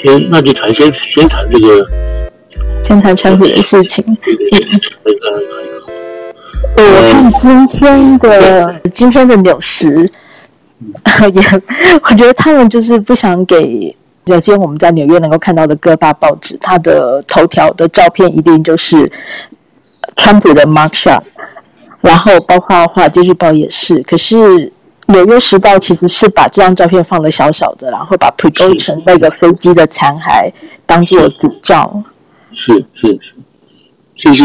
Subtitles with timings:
[0.00, 1.84] 先那就谈先先谈这个，
[2.84, 4.04] 先谈川普的事情。
[4.22, 4.80] 对对对。
[6.76, 10.08] 我看今天的今天的纽时，
[11.32, 11.42] 也
[12.02, 13.94] 我觉得他们就是不想给。
[14.26, 19.10] 首先，我们在纽约能够看到的各大报纸，它的头条的照片一定就是
[20.16, 21.22] 川普的 mugshot，
[22.02, 24.02] 然后包括华尔街日报也是。
[24.02, 24.70] 可是
[25.08, 30.52] 纽约时报其实是把这张照片放的小小的，然后把 Prigozhin 那个飞机的残骸
[30.86, 32.02] 当做主照。
[32.52, 33.34] 是是是，
[34.14, 34.44] 就是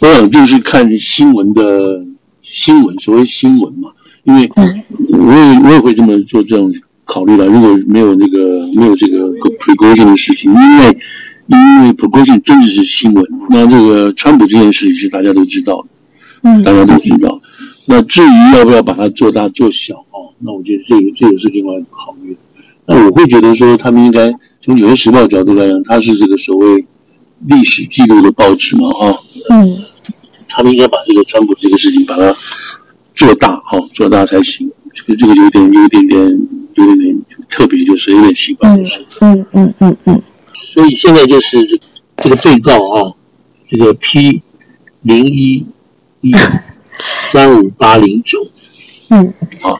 [0.00, 2.04] 我想就是看新闻的
[2.42, 3.90] 新闻，所谓新闻嘛，
[4.24, 6.72] 因为我也我也会这么做这种。
[7.06, 9.26] 考虑了，如果没有那个没有这个
[9.58, 10.96] Prigozhin 的事情，因为
[11.48, 15.88] 因为 Prigozhin 真的是新闻，那这个川普这件事情是大家都知道的，
[16.42, 17.40] 嗯，大家都知道。
[17.90, 22.36] 那至于要不要把它做大做小啊，那我觉得这个这个是另外一个考虑。
[22.86, 24.32] 那我会觉得说，他们应该
[24.62, 26.86] 从纽约时报角度来讲，它是这个所谓
[27.46, 29.18] 历史记录的报纸嘛，啊，
[29.50, 29.76] 嗯，
[30.48, 32.34] 他们应该把这个川普这个事情把它
[33.14, 34.70] 做大，哈，做大才行。
[34.94, 36.48] 这个这个有点有一点点。
[36.76, 40.22] 有点点特别，就是有点奇怪，就是嗯嗯嗯嗯，
[40.54, 41.78] 所以现在就是这
[42.16, 43.12] 这个被告啊，
[43.66, 44.40] 这个 P
[45.02, 45.66] 零一
[46.20, 46.32] 一
[47.00, 48.38] 三五八零九，
[49.10, 49.26] 嗯，
[49.62, 49.74] 啊。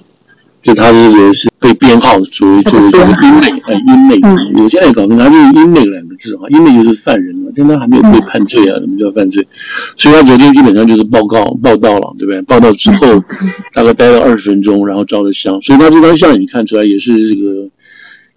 [0.63, 9.49] 就他这个是被编号作为作为这个英美哎英美，我现在搞不清，他就是英美两个字啊，英美就是犯人嘛，但他还没有被判罪啊，什么叫犯罪？
[9.97, 12.43] 所以他昨天基本上就是报告报道了，对不对？
[12.43, 13.07] 报道之后
[13.73, 17.71] 大概待了二十分钟，然后照了相，所以他这张相你看出来也是这个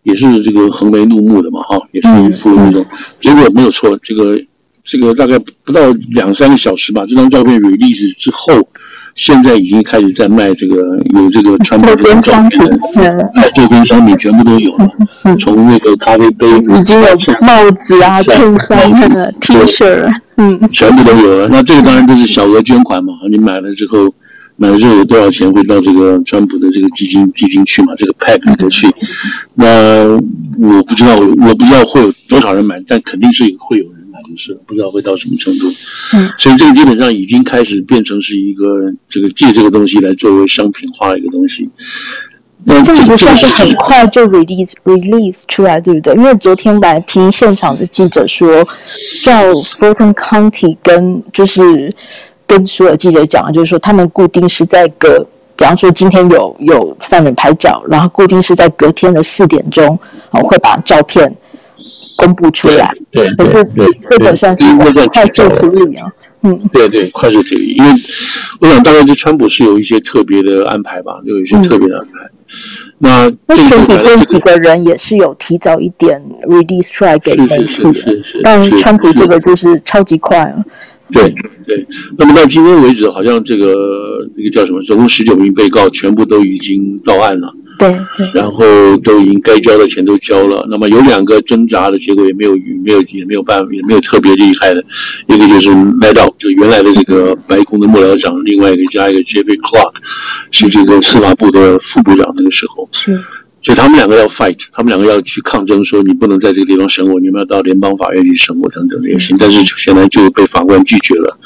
[0.04, 2.86] 也是这个横眉怒目的嘛，哈，也是一副那种。
[3.20, 4.40] 结果没有错，这个
[4.84, 8.68] 这个大概不到两三个小时吧，这张照片 release 之后。
[9.16, 14.90] 现在已经开始在卖这个有这个川普这个照片的， 哎，周边商品全部都有了，
[15.40, 17.08] 从那个咖啡杯，已经有
[17.40, 21.48] 帽子啊、衬衫、那个 T 恤，嗯，全部都有了。
[21.48, 24.12] 那这个当然都是小额捐款嘛，你买了之后，
[24.56, 27.94] 买了之后有多少钱会到这个川普的这个基金基金去嘛？
[27.96, 28.88] 这个 PAC 里头去。
[29.54, 30.06] 那
[30.60, 33.86] 我不知道，我不知道会有多少人买，但肯定是会有
[34.38, 35.68] 是不知道会到什么程度，
[36.14, 38.66] 嗯，所以这个基本上已经开始变成是一个
[39.10, 41.70] 这个借这个东西来作为商品化的一个东西。
[42.66, 46.14] 那这样子算是很快就 release release 出来，对不对？
[46.16, 48.50] 因为昨天来听现场的记者说，
[49.22, 51.94] 叫 Fulton County 跟就是
[52.48, 55.20] 跟所有记者讲，就是说他们固定是在隔，
[55.58, 60.00] 比方说今天有有犯人拍照，然后固定是在隔天的四点钟，
[60.32, 61.36] 哦，会把照片。
[62.16, 63.66] 公布出来，对，可是
[64.10, 64.64] 这个算是
[65.08, 66.08] 快速处理啊，
[66.44, 67.92] 嗯，对对，快速处理，因为
[68.60, 72.30] 我想大概这川普是有一些特别的安排吧，有一些特别的安排。
[73.00, 80.64] 那那前几天几个人也是有提早一点 release 出来给媒体的，但川普这个就是超级快啊。
[81.12, 81.34] 对
[81.68, 81.86] 对，
[82.18, 83.74] 那么到今天为止，好像这个
[84.36, 87.54] 那个叫什么，总共十九名被告全部都已经到案了。
[87.80, 88.64] 对，对，然后
[88.98, 90.66] 都已经该交的钱都交了。
[90.70, 94.84] 那么有两个挣扎的结果也没有，没有也没有办法，也没有特别厉害的。
[95.28, 99.94] 一个就是 Maddow，就原来的这个白宫的幕僚长；另外一个加一个 Jeffrey Clark，
[100.52, 102.34] 是这个司法部的副部长。
[102.36, 103.20] 那个时候是，
[103.64, 109.38] 所以他们两个要 fight，他们两个要去抗争，说你不能在这个地方审我，你们要到联邦法院去审我等等这些事情。
[109.40, 111.40] 但是现在就被法官拒绝了，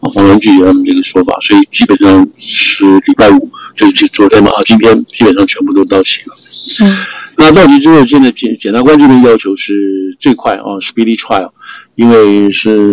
[0.00, 3.50] 啊，法官拒绝他们这个说法，所以基本上是礼拜五。
[3.76, 6.36] 就是昨天嘛，啊，今天基本上全部都到齐了。
[6.80, 6.96] 嗯，
[7.36, 11.50] 那到齐之后，现在检检察官这边要求是最快啊，speedy trial，
[11.96, 12.92] 因为是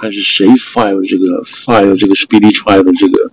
[0.00, 3.30] 看是谁 file 这个 file 这个 speedy trial 的这个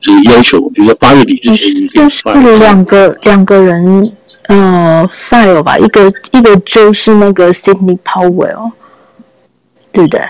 [0.00, 2.58] 这个要求，比如说八月底之前你可以 file。
[2.58, 4.12] 两个两个人，
[4.48, 8.72] 呃，file 吧，一个一个就是那个 Sydney Powell，
[9.92, 10.20] 对不对？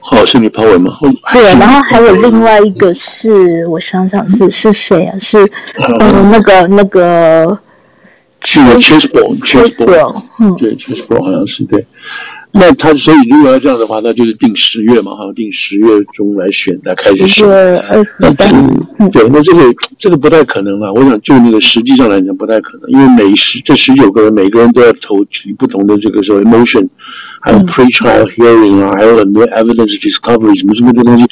[0.00, 0.92] 好，是你抛尾吗？
[1.32, 5.18] 对，然后还有另外一个是我想想是是谁啊？
[5.18, 5.44] 是
[5.98, 7.58] 嗯那个那个，
[8.44, 11.84] 是 Chesebro，Chesebro，嗯，对，Chesebro 好像是对。
[12.58, 17.46] 那他所以如果要这样的话，那就是定十月嘛，哈，定十月中来选，来开始选。
[17.88, 18.50] 二十三。
[19.12, 19.62] 对，那这个
[19.98, 20.92] 这个不太可能了。
[20.92, 26.88] 我想就那个实际上来讲不太可能，因为每十这十九个人，每个人都要投取不同的这个所谓 motion。
[27.42, 31.24] 还有 pre-trial hearing 啊，还有很多 evidence discovery 什么什么的东西，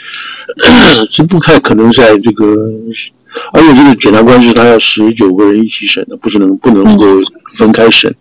[1.10, 2.70] 是不太可能在这个，
[3.52, 7.04] 而且这个检察官是他要十九个人一起审的，不是能不能够
[7.58, 8.14] 分开审，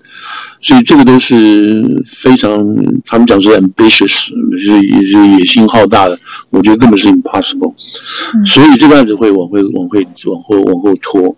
[0.63, 2.57] 所以这个都是非常
[3.05, 6.17] 他们讲是 ambitious，是也是野心浩大的，
[6.49, 7.73] 我觉得根本是 impossible，
[8.45, 11.35] 所以这个案子会往回往回往后往后拖。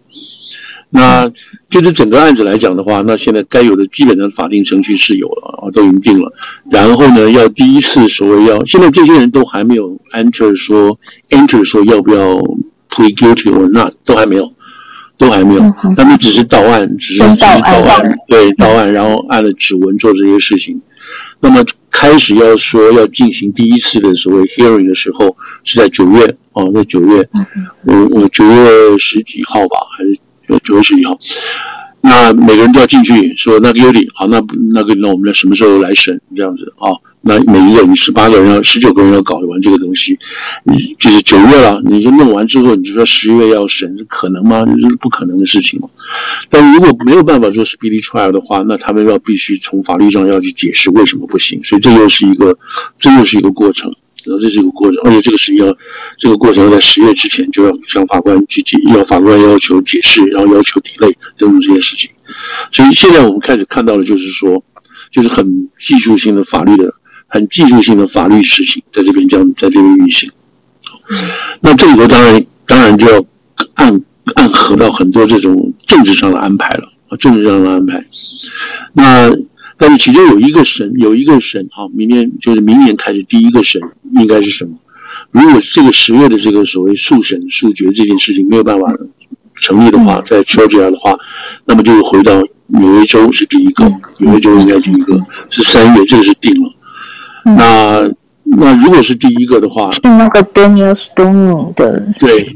[0.91, 1.29] 那
[1.69, 6.31] 就是整个案子来讲的话，那现在该有的基本的法定程序是有了啊，都已经定了。
[6.71, 10.97] 然后呢，要第一次所谓要，现在这些人都还没有 enter 说
[11.31, 12.37] enter 说要不要
[12.89, 14.53] plead guilty or not，都还没有，
[15.17, 15.61] 都还没有，
[15.95, 20.81] 他们只是到案，只是只是到案，对，到案，然后按了指纹做这些事情。
[21.39, 27.29] 那么开始要说要进行第一次的所谓 hearing 的时候，是在九月啊，在九月，
[27.83, 30.19] 我我九月十几号吧，还是？
[30.63, 31.17] 九月十几号，
[32.07, 34.39] 那每个人都要进去说那个有理好，那
[34.71, 36.89] 那个那我们什么时候来审这样子啊？
[37.27, 40.15] 那每一个你十八个人要十九个人要搞完这个东西，
[40.63, 44.63] 你就是九月了，你就弄完之后，你就说十月要审，这可能吗？
[44.63, 45.89] 这是不可能的事情嘛。
[46.49, 52.55] 但如果没有办法做 speedy trial 的话，那他们要必须从法律上要去解释为什么不行，所以这又是一个
[52.99, 53.91] 这又是一个过程。
[54.25, 55.77] 然后这个过程，而且这个是要
[56.17, 62.09] 这个过程要在十月之前就要向法官去解，要法官要求解释，然后要求 delay 等等这些事情。
[62.71, 64.63] 所以现在我们开始看到的就是说，
[65.11, 66.93] 就是很技术性的法律的，
[67.27, 70.31] 很技术性的法律事情在这边这样在这边运行。
[71.61, 73.25] 那这里头当然当然就要
[73.75, 74.01] 暗
[74.35, 78.05] 暗合到很多这种政治上的安排了啊，政治上的安排。
[78.93, 79.31] 那。
[79.77, 83.81] 但是其中有一个审，有一个审，哈，明年就是明年开始第一个审
[84.19, 84.71] 应该是什么？
[85.31, 88.85] 如果这个十月的这个所谓速审速决这件事情没有办法
[89.55, 91.15] 成立的话，在 Georgia 的话，
[91.65, 93.85] 那么就回到纽约州是第一个，
[94.17, 95.17] 纽约州应该第一个
[95.49, 96.71] 是三月，这个是定了。
[97.43, 98.11] 那
[98.43, 102.05] 那如果是第一个的话，是那个 Daniel Stone 的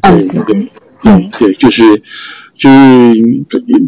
[0.01, 0.69] 案子，对对对，
[1.03, 2.01] 嗯，对，就是。
[2.59, 3.15] 就是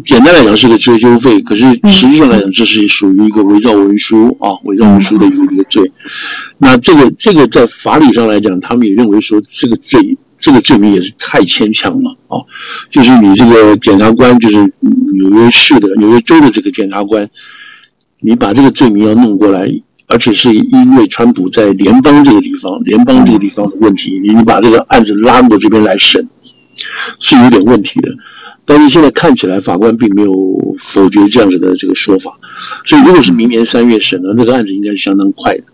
[0.02, 5.92] 简单来讲是个追究费，可是实际上来讲，这是属于一个伪造文书啊，伪造文书的一个一个罪。
[6.56, 12.40] 那这个这个在法理上来讲，他们也认为说这个罪这个罪名也是太牵强了啊。
[12.88, 17.28] 就是你这个检察官，就是纽约市的纽约州的这个检察官，
[18.20, 19.70] 你把这个罪名要弄过来，
[20.06, 26.26] 而且是因为川普在联邦这个地方，联邦这个地方的问题，你把这个案子拉过这边来审，
[27.20, 28.08] 是有点问题的。
[28.64, 32.38] 但是现在看起来，法官并没有否决这样子的这个说法，
[32.84, 35.64] 所以如果是明年三月审呢，那个案子应该是相当快的。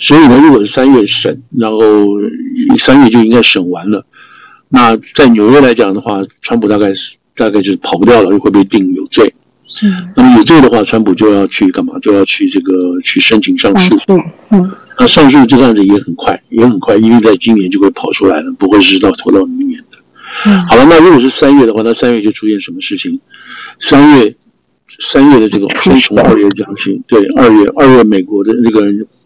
[0.00, 1.78] 所以呢，如果是三月审，然后
[2.78, 4.04] 三月就应该审完了。
[4.68, 9.34] 那在纽约来讲的话，川普大概是大概就是跑不掉了，又会被定有罪。
[9.66, 9.86] 是。
[10.14, 11.98] 那么有罪的话，川普就要去干嘛？
[12.00, 14.14] 就要去这个去申请上诉。
[14.50, 14.70] 嗯。
[15.00, 19.77] 那上诉这个案子也很快，也很快，因为在今年就会跑出来了，不会是到拖到明年。
[20.68, 23.20] 好了，那如果是三月的话，那三月就出现什么事情？
[23.80, 24.34] 三月，
[25.00, 27.00] 三月的这个先从二月讲起。
[27.08, 28.80] 对，二月，二月美国的那个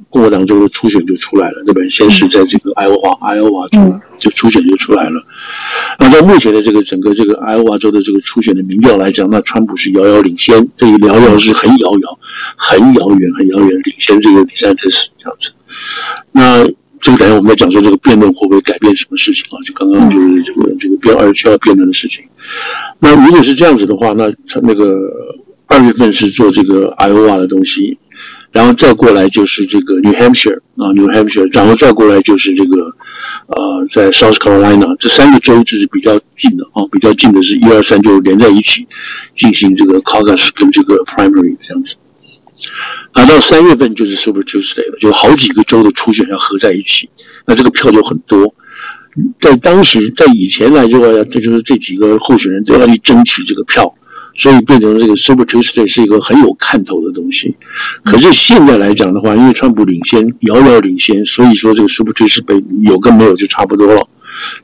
[0.09, 1.91] 共和党州的初选就出来了，对不对？
[1.91, 3.79] 先是在这个爱奥华，爱奥华州
[4.19, 5.23] 就初选就出来了。
[5.99, 12.19] 那在目前的这个整个这个爱奥华州的这个初选的民调来讲，那川普是遥遥领先，这一遥遥是很遥遥、
[12.57, 15.51] 很遥远、很遥远领先这个第三特使这样子。
[16.33, 16.67] 那。
[17.03, 19.59] 这个等下我们在讲说这个辩论会不会改变什么事情啊？
[19.67, 22.25] 就刚刚就是这个这个辩二月七号辩论的事情。
[23.01, 24.33] 那如果是这样子的话，那
[24.63, 25.11] 那个
[25.67, 27.99] 二月份是做这个 Iowa 的东西，
[28.53, 32.95] 然后再过来就是这个 New Hampshire 啊，New Hampshire，然后再过来就是这个
[33.49, 38.87] 呃，在 South Carolina 这三个州就是比较近的啊，比较近的是一二三就连在一起
[39.35, 41.97] 进行这个 Caucus 跟这个 Primary 这样子。
[43.13, 47.09] 啊，到三月份就是 Super Tuesday 了，就好几个州的初选要合在一起，
[47.47, 48.55] 那这个票就很多。
[49.39, 53.95] 在当时，在以前来说，这就是这几个候选人都要去争取这个票，
[54.37, 57.57] 所以变成这个 Super Tuesday 是一个很有看头的东西。
[58.05, 64.09] 可是现在来讲的话，因为川普领先，遥遥领先，所以说这个 Super Tuesday 有跟没有就差不多了，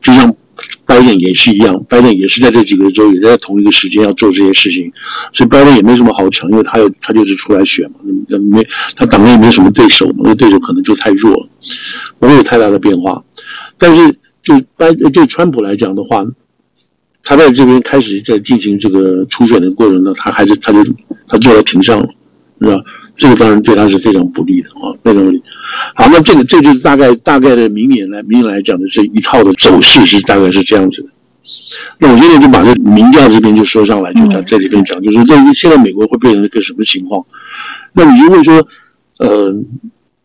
[0.00, 0.34] 就像。
[0.88, 4.90] 拜登也是一样，拜登也是在这几个州也在同一个时间要做这些事情，
[5.34, 8.66] 所以拜登也没什么好抢，因为他有他就是出来选嘛，那没
[8.96, 11.48] 他党内没什么对手嘛，那对手可能就太弱了，
[12.18, 13.22] 不会有太大的变化。
[13.76, 16.24] 但是就拜就川普来讲的话，
[17.22, 20.82] 他在这边开始在进行这个初选的过程呢，他还是他就
[21.28, 22.08] 他坐在庭上了，
[22.62, 22.82] 是吧？
[23.18, 25.42] 这个当然对他是非常不利的啊，非常不利。
[25.94, 31.08] 好，那这个这就是大概大概的明年来明年来讲的这一套的走势是大概是这样子的。
[31.98, 37.26] 那我现在就把这民调这边就说上来，就在这里边讲，就是这现在美国会变成一个什么情况？
[37.92, 38.66] 那你如果说，
[39.18, 39.54] 呃。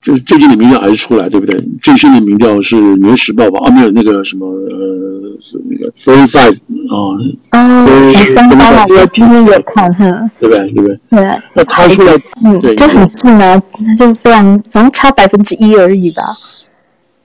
[0.03, 1.57] 就是最近的民调还是出来，对不对？
[1.81, 3.60] 最新的民调是《纽约时报》吧？
[3.65, 6.57] 啊，没有那个什么呃，是那个 Thirty Five
[6.89, 10.69] 啊，哦，三八啊，我今天有看，哈，对不对？
[10.72, 11.00] 对不对？
[11.10, 11.39] 对。
[11.53, 16.22] 那他出来，嗯，就很近啊，那就非常，好像差百分之一而已吧。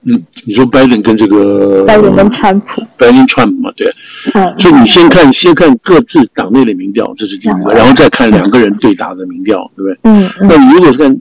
[0.05, 3.91] 嗯，你说拜登跟这个拜登跟川普，拜登川普嘛，对。
[4.33, 9.97] 嗯，所以你先看先看各自党内的民调，这是第一个，然后再看两个人对打的民调，对不对？
[10.03, 11.19] 嗯，那你如果是看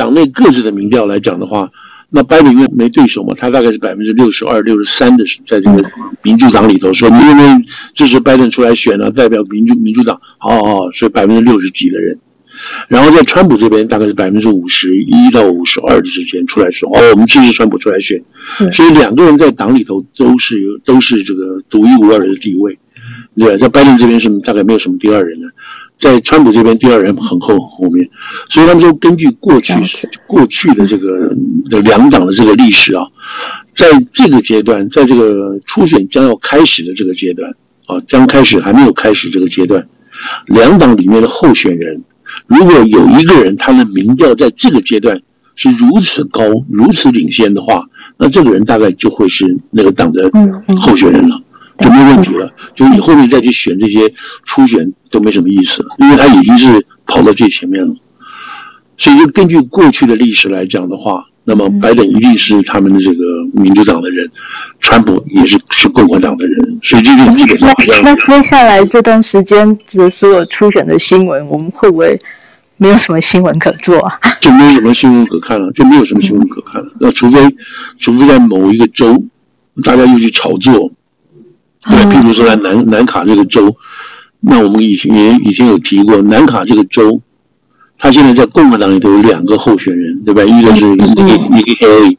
[0.00, 1.70] 党内各自的民调来讲的话，
[2.08, 5.76] 那拜登因为没对手嘛，他大概是百分之六十二、六十三的，在这个
[6.22, 7.44] 民主党里头说，你因为
[7.92, 12.18] 支持拜登出来选了，代表民主民主党，好好好，所以百分之六十几的人。
[12.88, 18.22] 然后在川普这边大概是百分之五十一到五十二之间出来说哦，我们支持川普出来选，
[18.72, 22.78] 所以两个人在党里头都是有都是这个独一无二的地位，
[23.38, 25.48] 对，在拜登这边是大概没有什么第二人了，
[26.00, 28.08] 在川普这边第二人很后后面，
[28.48, 29.74] 所以他们就根据过去
[30.26, 31.36] 过去的这个
[31.68, 33.06] 的两党的这个历史啊，
[33.74, 37.54] 在这个阶段，在这个初选将要开始的这个阶段
[37.86, 39.86] 啊，将开始还没有开始这个阶段，
[40.46, 42.02] 两党里面的候选人。
[42.46, 45.20] 如果有一个人他的民调在这个阶段
[45.56, 47.84] 是如此高、如此领先的话，
[48.16, 50.30] 那这个人大概就会是那个党的
[50.78, 51.42] 候选人了，
[51.80, 52.52] 就没有问题了。
[52.74, 54.12] 就你后面再去选这些
[54.44, 57.94] 初选都没什么意思了，因为他已经是跑到最前面了。
[58.96, 61.24] 所以，就根据过去的历史来讲的话。
[61.42, 64.30] 那么，拜登一定是他们的这个民主党的人，
[64.78, 68.12] 川普也是是共和党的人，所以这就基本上那。
[68.12, 72.16] 那接下来这段时间的所有初选的新闻，我们会不会
[72.76, 74.18] 没有什么新闻可做啊？
[74.38, 76.92] 就没有什么新闻可看了，就没有什么新闻可看了。
[77.00, 77.40] 那除非，
[77.98, 79.20] 除非在某一个州，
[79.82, 80.92] 大家又去炒作，
[81.88, 83.76] 对，譬如说在南南卡这个州，
[84.40, 87.20] 那我们以前也以前有提过，南卡这个州。
[88.02, 90.42] 他现在在共和党里头有两个候选人，对吧？
[90.42, 90.96] 一个是尼
[91.62, 92.18] 基·黑利，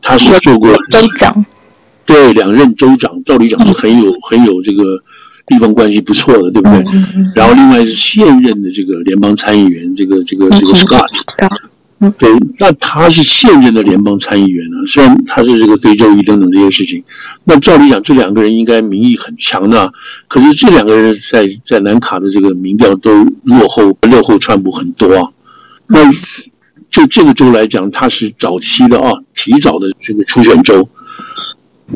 [0.00, 1.44] 他是做过州长，
[2.06, 4.84] 对，两任州长，照理讲是很有很有这个
[5.46, 6.82] 地方关系不错的，对不对？
[7.34, 11.06] 然后另外是现任的这个联邦参议员，这个这个这个 Scott。
[12.16, 17.02] 对，那他是现任的联邦参议员呢，虽然他是这个非洲裔等等这些事情，
[17.42, 19.92] 那照理讲这两个人应该民意很强的，
[20.28, 25.32] 可是这两个人在在南卡的这个民调都落后落后川普很多啊。
[25.88, 26.08] 那
[26.90, 30.88] 就这个州来讲，他是早期的啊，提早的这个初选州。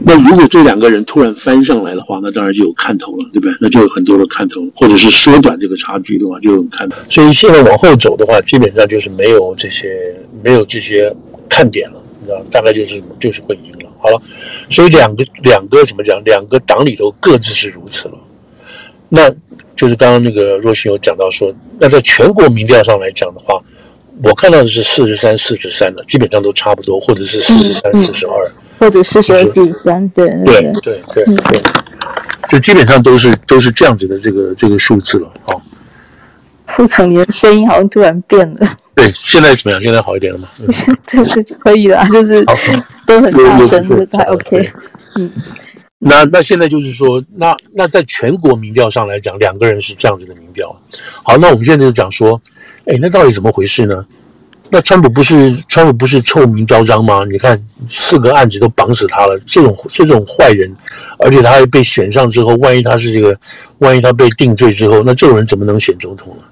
[0.05, 3.55] 那如果这两个人突然翻上来的话，那当然就有看头了，对不对？
[3.61, 6.97] 那就有很多的看头，或者是缩短这个差距的话，就有看头。
[7.11, 11.15] 所以现在往后走的话，基本上就是没有这些没有这些
[11.47, 13.91] 看点了，你知道，大概就是就是会赢了。
[13.99, 14.19] 好了，
[14.71, 16.23] 所以两个两个怎么讲？
[16.25, 18.15] 两个党里头各自是如此了。
[19.11, 19.31] 那
[19.77, 23.63] 就是刚刚那个若星有讲到说，那在全国民调上来讲的话，
[24.25, 28.51] 我看到的是四十三四十三的，基本上都差不多，或者是四十三四十二。
[28.83, 31.63] 或者四十二、四十三，对对对对对，
[32.51, 35.55] 就基本上都是都是这样子的这个这个数字了啊。
[36.67, 38.77] 副总，你的声音好像突然变了。
[38.97, 39.81] 对，现在怎么样？
[39.81, 40.49] 现在好一点了吗？
[41.07, 42.45] 对，是可以了，就是
[43.07, 44.69] 都很大声，就还 OK。
[45.15, 45.31] 嗯，
[46.01, 50.77] 那那现在就是说，那那在全国民调上来讲，两个人是这样子的民调。
[51.23, 52.43] 好，那我们现在就讲说，
[52.87, 54.05] 哎，那到底怎么回事呢？
[54.75, 57.27] 那川普不是川普不是臭名昭彰吗？
[57.31, 60.75] 你看四个案子都绑死他了，这种这种坏人，
[61.19, 63.39] 而且他还被选上之后，万一他是这个，
[63.81, 66.45] 万一他被定罪之后，那这种人怎么能选总统呢？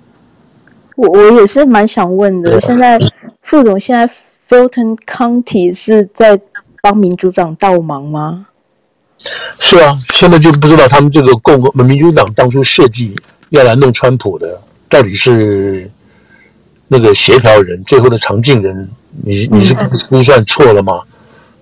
[0.96, 2.98] 我我也是蛮想问的，现在
[3.40, 4.06] 副总现在
[4.46, 6.38] Fulton County 是在
[6.82, 8.48] 帮民主党倒忙吗？
[9.58, 13.16] 是啊，现在就不知道他们这个共和民主党当初设计
[13.48, 14.60] 要来弄川普的，
[14.90, 15.90] 到底是。
[16.92, 18.90] 那个协调人，最后的常进人，
[19.22, 19.72] 你你是
[20.08, 21.00] 估算错了吗？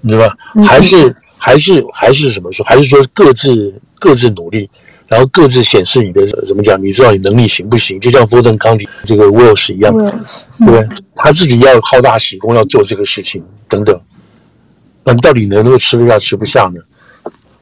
[0.08, 0.34] 对吧？
[0.64, 2.64] 还是还是还是什么说？
[2.64, 4.70] 还是说各自各自努力，
[5.06, 6.82] 然后各自显示你的怎么讲？
[6.82, 8.00] 你知道你能力行不行？
[8.00, 10.88] 就像 Fulton County 这个 Wells 一样，对不对？
[11.14, 14.00] 他自己要好大喜功，要做这个事情等等。
[15.04, 16.80] 那你到底能不能吃得下，吃不下呢？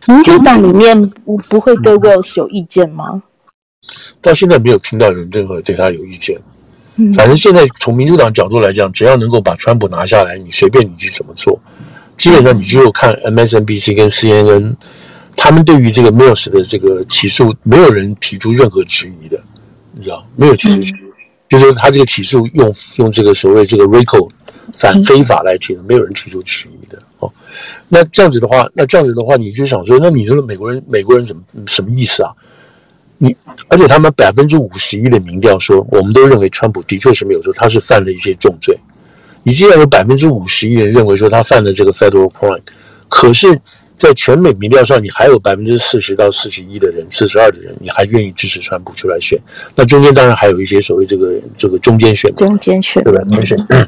[0.07, 3.23] 民主党里面不不会对 Wells 有意见吗？
[4.21, 6.41] 到现在没有听到人任何对他有意见。
[7.15, 11.61] 反正现在从民主党角度来讲，只要能够把川普拿下来，你随便你去怎么做，
[12.17, 14.75] 基本上你只有看 MSNBC 跟 CNN，
[15.37, 19.39] 他们对于这个 Mills 的这个起诉，没有人提出任何质疑的，
[19.93, 21.13] 你知道没有提出质疑，
[21.49, 24.29] 就是说他这个起诉用用这个所谓这个 RICO
[24.73, 27.03] 反黑法来提的，没有人提出质疑的。
[27.19, 27.31] 哦，
[27.89, 32.33] 那这样子的话，那这样子的话，你就想说，那你说美国人美国人怎么什么意思啊？
[33.19, 33.35] 你
[33.69, 38.79] 而且他们百分之五十一的民调说，我们都认为川普的确是没有错，他是犯了一些重罪。
[39.43, 42.61] 你既然有百分之五十一人认为说他犯了这个 federal crime，
[43.09, 43.59] 可是，
[43.97, 49.41] 在全美民调上，你还有百分之四十到四十一的人，四十二的人，你还愿意支持川普出来选？
[49.75, 53.21] 那中间当然还有一些所谓这个这个中间选，中间选对吧？
[53.21, 53.87] 中间选。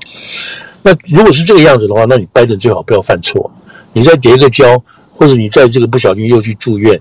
[0.82, 3.50] 那如果是这个样子的话，那你拜登最好不要犯错，
[3.92, 6.99] 你再叠个跤，或者你在这个不小心又去住院。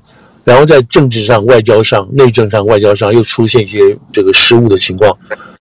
[0.47, 3.79] 然后在政治上、外交上、内政上、外交上又出现一些
[4.13, 5.17] 这个失误的情况，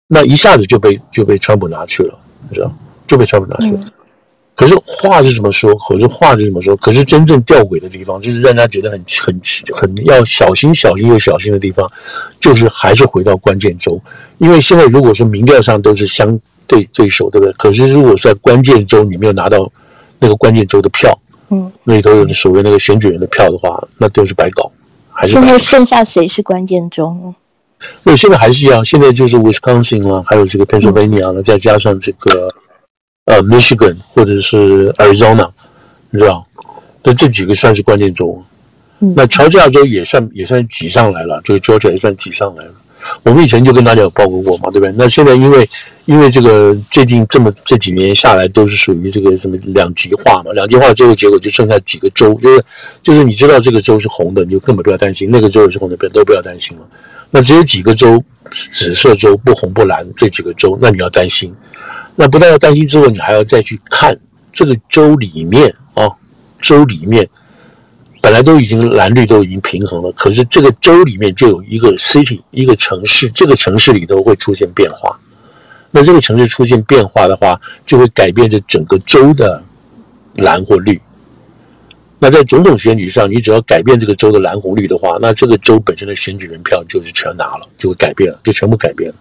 [0.06, 2.18] 那一下子就被就被川普拿去了，
[2.50, 2.70] 你知道，
[3.06, 3.80] 就被川普拿去了。
[3.80, 3.90] 嗯
[4.56, 9.40] 可是话是怎么说，可是话是怎么说，可是真正吊诡的地方，就是让他觉得很很
[9.74, 11.90] 很要小心、小心又小心的地方，
[12.38, 14.00] 就是还是回到关键州，
[14.38, 16.38] 因为现在如果说民调上都是相
[16.68, 17.52] 对对手，对不对？
[17.54, 19.68] 可是如果在关键州你没有拿到
[20.20, 21.12] 那个关键州的票，
[21.50, 24.70] 嗯，那里头有所谓那个选举人的票的话，那都是白搞。
[25.14, 27.34] 还是现在剩下谁是关键州呢？
[28.02, 32.48] 对，现在还是一样，现在就是 Wisconsin 了，还有这个 Pennsylvania 了，再加上这个。
[33.26, 35.48] 呃，Michigan 或者是 Arizona，
[36.10, 36.46] 你知道，
[37.02, 38.44] 那这几个算是关键州。
[38.98, 42.74] 那乔治亚州也算也算挤上来了，这个 Georgia 也算挤上来了。
[43.22, 44.92] 我们以前就跟大家有报告过嘛，对不对？
[44.96, 45.68] 那现在因为
[46.06, 52.64] 因为这个最近这么这几年下来都是属于这个什么两极化嘛，两极化最后结果就剩下几个州，就是
[53.02, 56.86] 就是你知道这个州是红的，你就根本不要担心；那个州也是红的，别都不要担心了。
[57.30, 61.52] 那只有几个州，紫色州不红不蓝这几个州，那你要担心。
[62.16, 64.16] 那不但要担心之后，你还要再去看
[64.52, 66.08] 这个州里面啊，
[66.60, 67.28] 州里面
[68.24, 75.14] 本来都已经蓝绿都已经平衡了，可是这个州里面就有一个 city 一个城市，这个城市里头会出现变化。
[75.90, 79.62] 那这个城市出现变化的话，就会改变这整个州的
[80.36, 80.98] 蓝或绿。
[82.18, 89.16] 那在总统选举上，你只要改变这个州的蓝红绿的话，那这个州本身的选举人票就是全拿了，就会改变了，就全部改变了。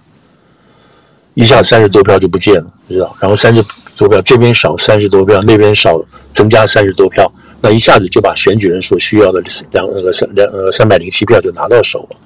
[1.34, 3.14] 一下三十多票就不见了，知道？
[3.20, 3.62] 然后三十
[3.98, 7.30] 多票这边少三十多票，那边少增加三十多票，
[7.64, 9.42] 那一下子就把选举人所需要的
[9.72, 12.18] 两那个三两呃三百零七票就拿到手了，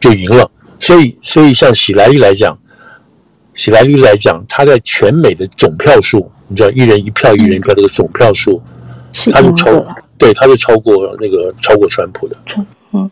[0.00, 0.50] 就赢了。
[0.80, 2.58] 所以所以像喜来利来讲，
[3.54, 8.60] 喜来利来讲，他在全美的总票数，你知道一人一票一人一票这个总票数，
[9.30, 9.70] 他是超
[10.18, 12.36] 对，他是超过那个超过川普的。
[12.92, 13.10] 嗯，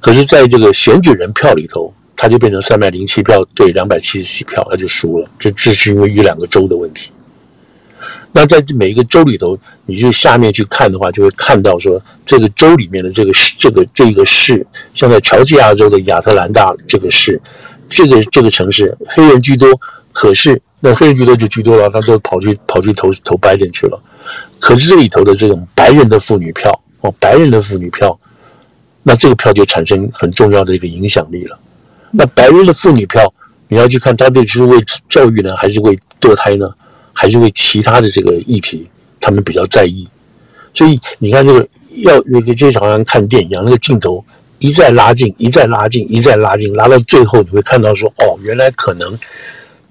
[0.00, 1.92] 可是在这个选举人票里头。
[2.20, 5.30] 他就变成三百零七票对两百七十七票，他就输了。
[5.38, 7.12] 这这是因为一两个州的问题。
[8.32, 14.64] 那在每一个州里头，你就下面去看的话，就会看到说，这个州里面的这个这个这个市，
[14.94, 17.40] 像在乔治亚州的亚特兰大这个市，
[17.86, 19.68] 这个这个城市黑人居多，
[20.12, 24.00] 可是那黑人居多就居多了，他都跑去跑去投投拜登去了。
[24.60, 28.18] 可是这里头的这种白人的妇女票哦，白人的妇女票，
[29.02, 31.58] 那这个票就产生很重要的一个影响力了。
[32.10, 33.32] 那白人的妇女票，
[33.68, 36.70] 你要去看他这是为教育呢，还是为堕胎呢，
[37.18, 38.86] 还是为其他的这个议题，
[39.20, 40.06] 他们比较在意。
[40.72, 41.68] 所以你看这个
[42.04, 44.24] 要那个就好像看电影一样，那个镜头
[44.60, 49.18] 一再拉近，一再拉近，一再拉近，拉到最后你会看到说，哦，原来可能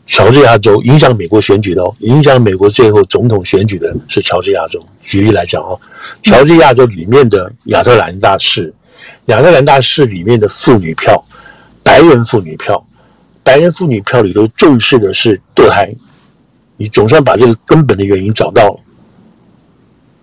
[0.06, 4.80] 乔治亚州影响美国选举的哦，影响美国最后总统选举的是乔治亚州。
[5.04, 5.78] 举例来讲哦，
[6.24, 8.74] 乔治亚州里面的亚特兰大市，
[9.26, 11.22] 亚特兰大市里面的妇女票。
[11.84, 12.86] 白人妇女票，
[13.44, 15.90] 白人妇女票里头重视的是堕胎，
[16.78, 18.80] 你总算把这个根本的原因找到了。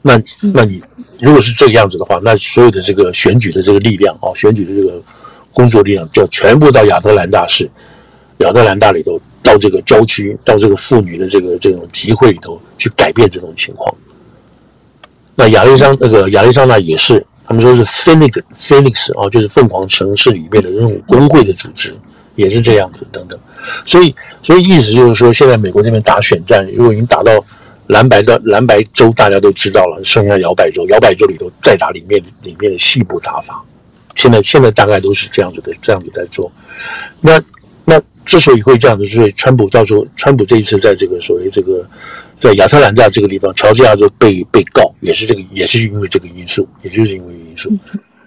[0.03, 0.21] 那，
[0.55, 0.83] 那你
[1.21, 5.03] 如果是这个样子的话，那所有的这个选举的这个力量啊，选举的这个
[5.53, 7.71] 工作力量，就全部到亚特兰大市，
[8.39, 13.95] 亚特兰大里头，到这个郊区，到这个妇女的这个这种集会里头去改变这种情况。
[15.35, 17.25] 那亚利桑那个亚利桑那也是。
[17.47, 21.95] 他们说是 Phoenix Phoenix 啊，就是凤凰城市里面的那种工会的组织，
[22.35, 23.39] 也是这样子等等。
[23.87, 27.33] 所以，所以意思就是说，现在美国这边打选战，如果已经打到
[27.87, 33.65] 蓝白的蓝白州，大家都知道了，剩下摇摆州，摇摆州里头再打里面里面的细部打法。
[34.15, 36.51] 现在现在大概都是这样子的，这样子在做。
[37.21, 37.43] 那
[37.85, 41.87] 那之所以会这样子，是川普到时候，川普这一次在这个所谓这个。
[42.37, 47.73] 在亚特兰大这个地方，乔治亚州被被告也是这个，也是因为这个因素，也就是因为因素。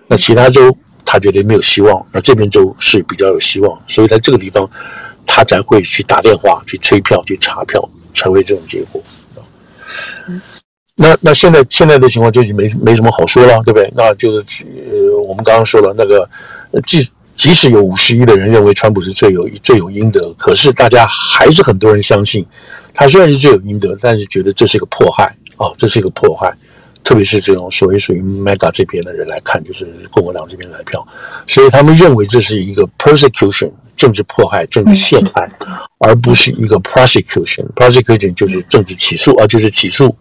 [0.08, 0.76] 那其他州
[1.08, 4.70] 他觉得没有希望，那这边州是比较有希望，所以在这个地方
[5.26, 7.82] 他才会去打电话、去催票、去查票，
[8.14, 9.02] 才会这种结果。
[10.96, 13.90] 那那现在现在的情况就已经没没什么好说了，对不对？
[13.96, 16.28] 那就是呃，我们刚刚说了那个，
[16.84, 22.46] 即即使有五十亿的人认为川普是罪有罪有应得，可是大家还是很多人相信。
[22.94, 26.52] 他虽然是罪有应得，但是觉得这是一个迫害啊，这是一个迫害，
[27.04, 31.06] 特别是这种所谓属于 MAGA 这边的人来看，就是共和党这边来票，
[31.48, 35.50] 所以他们认为这是一个 persecution 政治迫害、政治陷害，
[36.00, 37.66] 而不是一个 prosecution。
[37.76, 40.16] prosecution 就是政治起诉啊，就是起诉，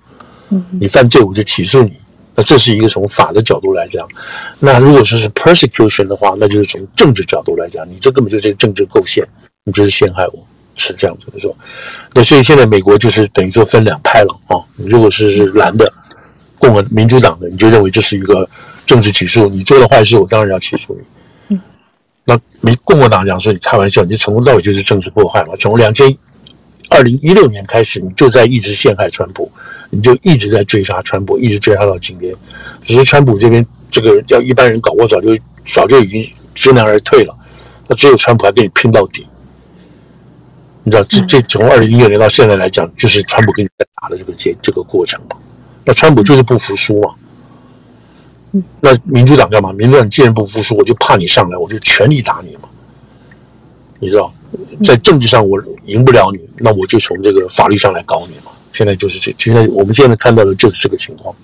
[0.81, 1.93] 你犯罪我就起诉你。
[2.35, 4.07] 那这是一个从法的角度来讲。
[4.61, 9.27] 那如果说是 persecution 的话，那就是从政治角度来讲，你这根本就是政治构陷，
[9.65, 10.47] 你就是陷害我。
[10.79, 11.57] 是这样子的说，
[12.13, 14.61] 那所以现在美国就是等于说分两派了啊。
[14.77, 15.91] 你如果是是蓝的，
[16.59, 18.49] 共和民主党的，你就认为这是一个
[18.85, 21.55] 政治起诉，你做了坏事，我当然要起诉你。
[21.55, 21.61] 嗯，
[22.25, 25.55] 那民共和党讲说你开玩笑，你从头到尾就是政治迫害嘛。
[25.57, 26.17] 从两千
[26.89, 29.51] 二零一六年开始，你就在一直陷害川普，
[29.91, 32.35] 你就一直在追杀川普，一直追杀到今天。
[32.81, 37.37] 只是川普这边这个叫一般人搞，我早就早就已经知难而退了。
[37.89, 39.27] 那只有川普还跟你拼到底。
[40.85, 45.37] 你知道，这这从二零一六年到现在来讲，就是川普跟你在打的这个结这个过程嘛。
[45.87, 47.15] 那川普就是不服输嘛。
[48.81, 49.73] 那民主党干嘛？
[49.73, 52.69] 民主党既然不服输，我就怕你上来，我就全力打你嘛。
[54.01, 54.33] 你知道，
[54.83, 58.51] 在政治上我赢不了你，那我就从这个法律上来搞你嘛。
[58.73, 61.35] 现在就是这，现在我们现在看到的就是这个情况。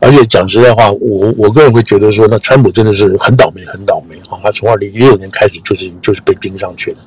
[0.00, 4.38] 而且讲实在话，我我个人会觉得说，那川普真的是很倒霉，很倒霉啊！
[4.42, 6.98] 他从二零一六年开始就是就是被盯上去了，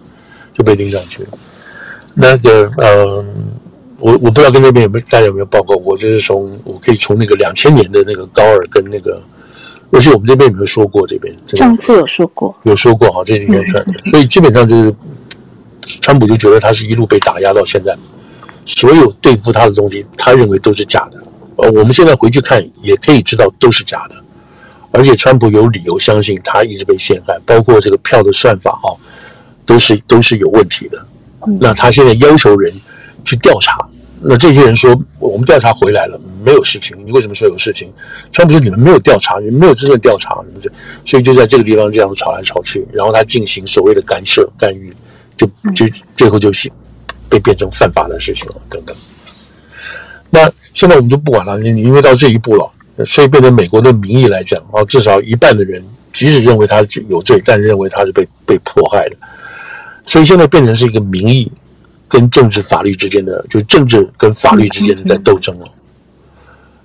[0.53, 1.29] 就被盯上去了。
[2.15, 3.25] 那个呃。
[4.01, 9.21] 我我不知道跟那边有没有大家有没有报告过，就是从我可以从那个两千年的那个高尔跟那个，
[9.91, 11.33] 而且我们这边有没有说过这边？
[11.47, 14.95] 上次有说过，有说过哈，这里面出来的，所以基本上就是，
[16.01, 17.95] 川普就觉得他是一路被打压到现在，
[18.65, 21.23] 所有对付他的东西，他认为都是假的。
[21.57, 24.15] 呃，我们现在回去看也可以知道都是假的，
[24.91, 28.89] 而且川普有理由相信他一直被陷害，包括这个票的算法啊，
[29.65, 31.05] 都是都是有问题的。
[31.59, 32.73] 那他现在要求人
[33.23, 33.77] 去调查。
[34.23, 36.95] 那这些人说，我们调查回来了，没有事情。
[37.03, 37.91] 你为什么说有事情？
[38.31, 40.69] 川普说你们没有调查，你们没有真正调查，你们这，
[41.03, 44.93] 所以就在这个地方这样吵来吵去，然后他进行所谓的干涉干预，
[45.35, 46.71] 就就最后就是
[47.27, 48.95] 被变成犯法的事情了，等等。
[50.29, 52.71] 那现在我们就不管了，因为到这一步了，
[53.03, 59.15] 所以变成美国的民意来讲啊，至少一半的人即使认为他是有罪，但认为他是被被迫害的，
[60.03, 61.51] 所以现在变成是一个民意。
[62.11, 65.65] 跟政治法律之间的，就是政治跟法律之间的在斗争了。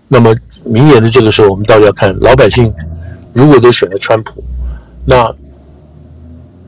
[0.07, 0.33] 那么
[0.65, 2.73] 明年的这个时候，我们到底要看老百姓
[3.33, 4.45] 如果都选了川普，
[5.05, 5.35] 那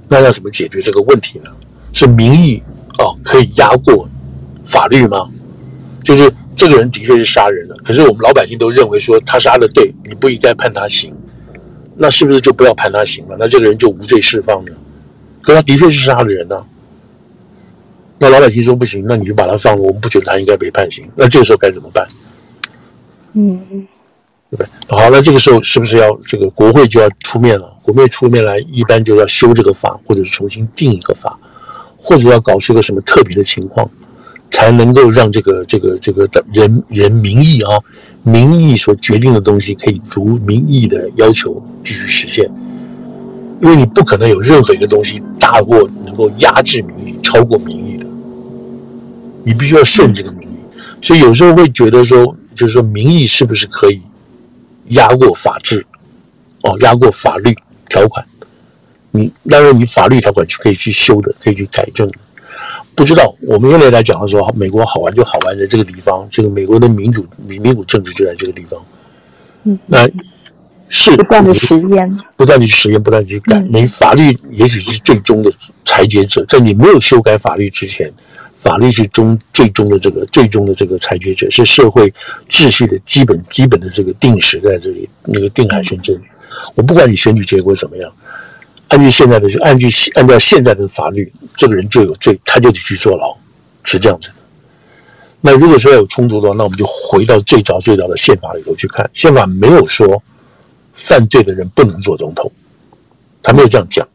[0.09, 1.51] 那要怎么解决这个问题呢？
[1.93, 2.61] 是民意
[2.99, 4.09] 哦可以压过
[4.65, 5.31] 法律吗？
[6.03, 11.15] 就是这个人的确是杀人了，可是我们老百姓都认为说他杀的对，你不应该判他刑，
[11.97, 13.37] 那是不是就不要判他刑了？
[13.39, 14.73] 那这个人就无罪释放呢？
[15.43, 16.67] 可他的确是杀了人呢、啊。
[18.19, 19.83] 那老百姓说不行，那你就把他放了。
[19.83, 21.09] 我们不觉得他应该被判刑。
[21.15, 22.07] 那这个时候该怎么办？
[23.35, 23.57] 嗯，
[24.51, 24.67] 对不对？
[24.89, 27.73] 好，那这个时候是不是要这个国会就要出面了？
[27.83, 31.39] 国会出面来，一般就要修这个法，或者是重新定一个法，
[31.97, 33.89] 或者要搞出一个什么特别的情况，
[34.51, 37.79] 才能够让这个这个这个的人人民意啊，
[38.25, 42.51] 民意所决定的东西可以逐民意的要求继续实现。
[43.61, 47.98] 因为你不可能有任何一个东西大过能够压制民意，超过民意的。
[49.45, 50.57] 你必须要顺这个民意，
[51.01, 54.01] 所以有时候会觉得说，就是说民意是不是可以
[54.89, 55.85] 压过法治？
[56.65, 57.55] 哦，压过法律
[57.89, 58.25] 条款？
[59.11, 62.19] 你当然，你法律条款是可以去修的，可以去改正的。
[62.95, 68.85] 不知道我们原来来讲的时候，美国好玩就好玩在这个地方，这个美国的民主民民主政治就在这个地方。
[69.63, 70.07] 嗯，那
[70.89, 73.59] 是不断的实验，不断的实验，不断的去改。
[73.71, 75.51] 你法律也许是最终的
[75.85, 78.13] 裁决者，在你没有修改法律之前。
[78.59, 82.13] 法律是终最终的这个最终的这个裁决者，是社会
[82.49, 86.21] 秩序的基本基本的这个定时在这里那个定海神针。
[86.75, 88.13] 我不管你选举结果怎么样，
[88.89, 93.37] 按照现在的按据按照现在的法律，这个人就有罪，他就得去坐牢，
[93.85, 94.35] 是这样子的。
[95.41, 100.21] 那如果说有冲突的话，那我们就回到最早最早的宪法里头去看，宪法没有说
[100.95, 102.51] 犯罪的人不能做总统，
[103.41, 104.07] 他没有这样讲。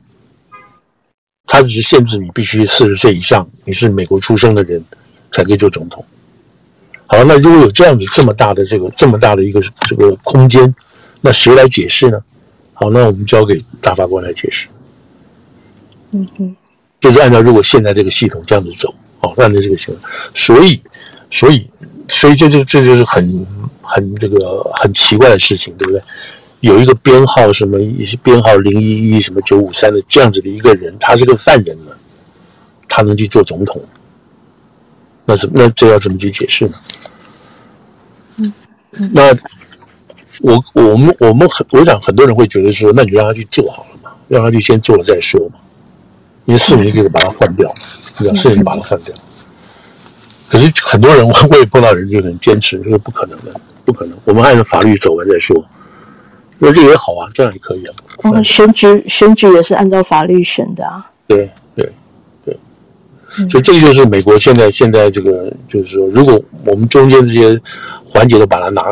[1.54, 4.84] 他只是限制你必须四十岁以上，你是美国出生的人，
[5.30, 6.04] 才可以做总统。
[7.06, 10.74] 好，那如果有这样子这么大的这个这么大的一个这个空间，
[11.22, 12.20] 那谁来解释呢？
[12.74, 14.68] 好，那我们交给大法官来解释。
[16.10, 16.56] 嗯哼，
[17.00, 19.96] 就是按照如果现在这个系统这样子走，好，按照这个系统，
[20.34, 20.82] 所以，
[21.30, 21.70] 所以，
[22.08, 23.46] 所以这就这就是很
[23.80, 26.02] 很这个很奇怪的事情，对不对？
[26.64, 31.92] 有一个编号什么一些编号零一一什么九五三的这样子的一个人，他是个犯人呢，
[32.88, 33.84] 他能去做总统，
[35.26, 36.74] 那怎那这要怎么去解释呢？
[38.38, 38.54] 嗯，
[39.12, 39.38] 那
[40.40, 45.56] 我我们我们很我想很多人会觉得说，那你让他去做好了嘛，让他去先做了再说嘛，
[46.46, 47.70] 因为四年就得把他换掉，
[48.20, 48.36] 对吧？
[48.38, 49.14] 四年把他换掉。
[50.48, 55.62] 可是很多人我也碰到人就很坚持，说不可能的，不可能，我们按照法律走完再说。
[56.60, 57.94] 那这也好啊，这样也可以啊。
[58.24, 61.10] 嗯，选举选举也是按照法律选的啊。
[61.28, 61.90] 对对
[62.46, 62.58] 对，
[63.50, 67.60] 所以这个就是美国现在现在这个，就是说，如果我们中间这些
[68.06, 68.84] 环节都把它拿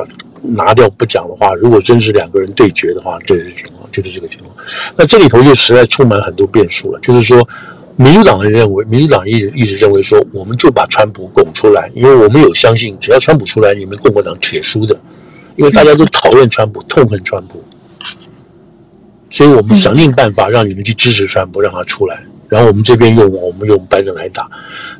[0.41, 4.56] 拿掉不讲的话，如果真是两个人对决的话，这是情况，就是这个情况。
[4.95, 7.00] 那这里头就实在充满很多变数了。
[7.00, 7.47] 就是说，
[7.95, 14.97] 民主党人认为，民主党一直一直认为说，我们就把川普拱出来，因为我们有相信，只要川普出来，你们共和党铁输的，
[15.56, 17.64] 因为大家都讨厌川普，痛恨川普，
[19.30, 22.22] 所以我们想尽办法让你们去支持川普，让他出来。
[22.50, 24.50] 然后我们这边用我们用拜登来打，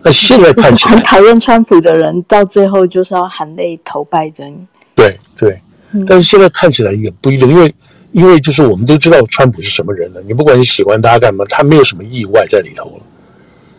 [0.02, 4.66] 那现在看起来很 讨厌川普的人，到最后就是要含泪投拜登。
[4.96, 5.60] 对对，
[6.08, 7.76] 但是现在看起来也不一定，因为
[8.14, 13.04] 因为就是我们都知道川普是什么人了，你不管你喜欢他干嘛，他没有什么意外在里头了。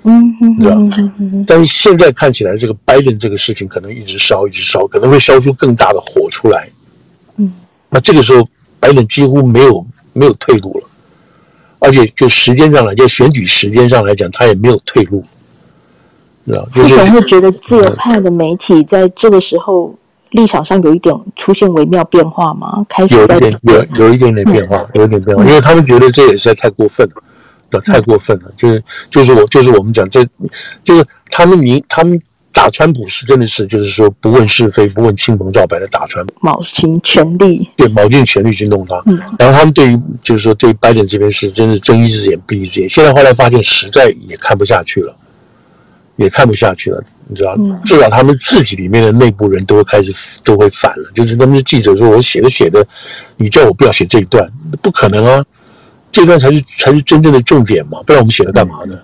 [0.04, 1.44] 嗯嗯，知道。
[1.46, 6.68] 但是现在看起来，这个拜登这个事情可能一直烧，一直烧，可能会烧出更大的火出来。
[7.36, 7.52] 嗯，
[7.90, 8.48] 那这个时候
[8.80, 10.88] 拜登几乎没有没有退路了。
[11.84, 15.20] 而且就时间上来，就选举时间上来讲，他也没有退路，
[16.46, 16.68] 知道？
[16.72, 19.92] 就是会觉得自由派的媒体在这个时候
[20.30, 22.86] 立场上有一点出现微妙变化吗？
[22.88, 27.22] 开始在有一点有有一点点变化，有一点变化，因为他们觉得这也实在太过分了，
[27.80, 28.52] 太过分了。
[28.56, 30.24] 就是就是我就是我们讲这，
[30.84, 32.20] 就是他们你他们。
[32.54, 39.02] 打川普是真的是，就是说不问是非，不问青红皂白的打川普，卯尽全力，对，卯尽全力去弄他。
[39.06, 42.88] 嗯，然后他们对于就是说对拜登这边是真的睁一只眼闭一只眼。
[42.88, 45.16] 现在后来发现实在也看不下去了，
[46.16, 47.56] 也看不下去了，你知道，
[47.86, 50.12] 至少他们自己里面的内部人都会开始
[50.44, 51.10] 都会反了。
[51.14, 52.86] 就是他们的记者说：“我写的写的，
[53.38, 54.46] 你叫我不要写这一段，
[54.82, 55.42] 不可能啊，
[56.12, 58.96] 这段才是才是真正的重点嘛，不然我们写了干嘛呢？”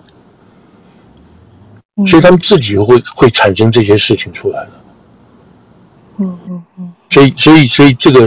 [2.07, 4.71] 所以他们自己会会产生这些事情出来的，
[6.19, 6.93] 嗯嗯嗯。
[7.09, 8.25] 所以所以所以这个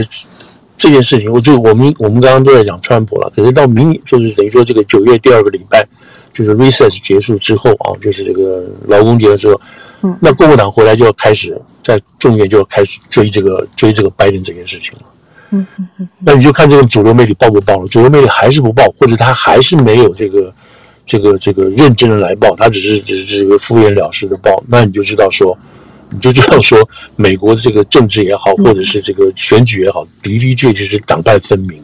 [0.77, 5.83] 这件事情，我就我们我们刚刚都在讲川普了，可是到明年就是等于说这个九月第二个礼拜，
[6.31, 9.59] 就是 recess 结束之后啊，就是这个劳工节的时候，
[10.03, 15.05] 嗯，那共和党回来就要开始在众院就要开始追这个追这个拜登这件事情了，
[15.53, 16.09] 嗯嗯嗯。
[16.19, 20.53] 那你就看这个主流媒体报不报了，主流媒体还是不报，或者他还是没有这个。
[21.05, 25.53] 这个这个认真的来报，他只是只是这个敷衍了事的报，那你就知道说，
[26.09, 26.79] 你就知道说，
[27.17, 31.83] 美国的这个政治也好，或者是这个选举也好，的的确确是党派分明，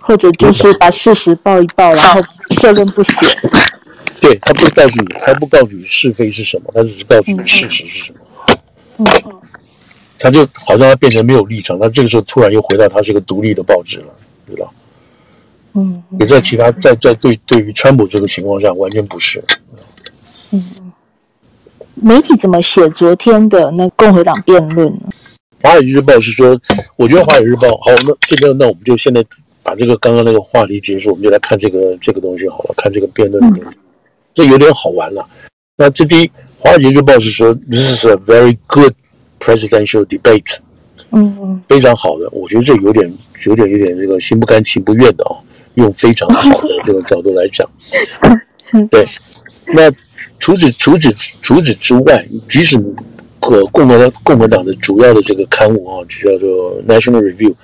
[0.00, 2.20] 或者就是把事实报一报，然后
[2.58, 3.26] 社论不写。
[4.18, 8.18] 对，他不告诉你，他不告诉你是非是什么，他只是告诉你事实是什么。
[8.96, 9.40] 嗯嗯，
[10.24, 14.06] 他就好像他变成没有立场，他这个时候突然又回到他是个独立的报纸了，
[14.46, 14.70] 对吧？
[15.74, 19.44] 嗯，也在其他在在对对于川普这个情况下完全不是。
[20.52, 20.64] 嗯，
[21.94, 25.10] 媒体怎么写昨天的那共和党辩论呢？
[25.60, 26.58] 华尔街日报是说，
[26.96, 29.22] 我觉得华尔街日报好，那这边那我们就现在
[29.62, 33.82] 把这个刚刚那个话题结束，我们就来看这个这个东西好了，看这个辩论的东西，嗯、
[34.32, 35.28] 这有点好玩了。
[35.76, 38.94] 那这第一，华尔街日报是说，This is a very good
[39.44, 40.56] presidential debate。
[41.10, 43.12] 嗯嗯，非常好的，我觉得这有点
[43.46, 45.36] 有点有点这个心不甘情不愿的啊。
[45.74, 47.68] 用非常好的这个角度来讲，
[48.88, 49.04] 对。
[49.66, 49.90] 那
[50.38, 52.78] 除此除此除此之外，即使
[53.40, 57.54] 和共和共和党的主要的这个刊物啊，就叫做 National Review，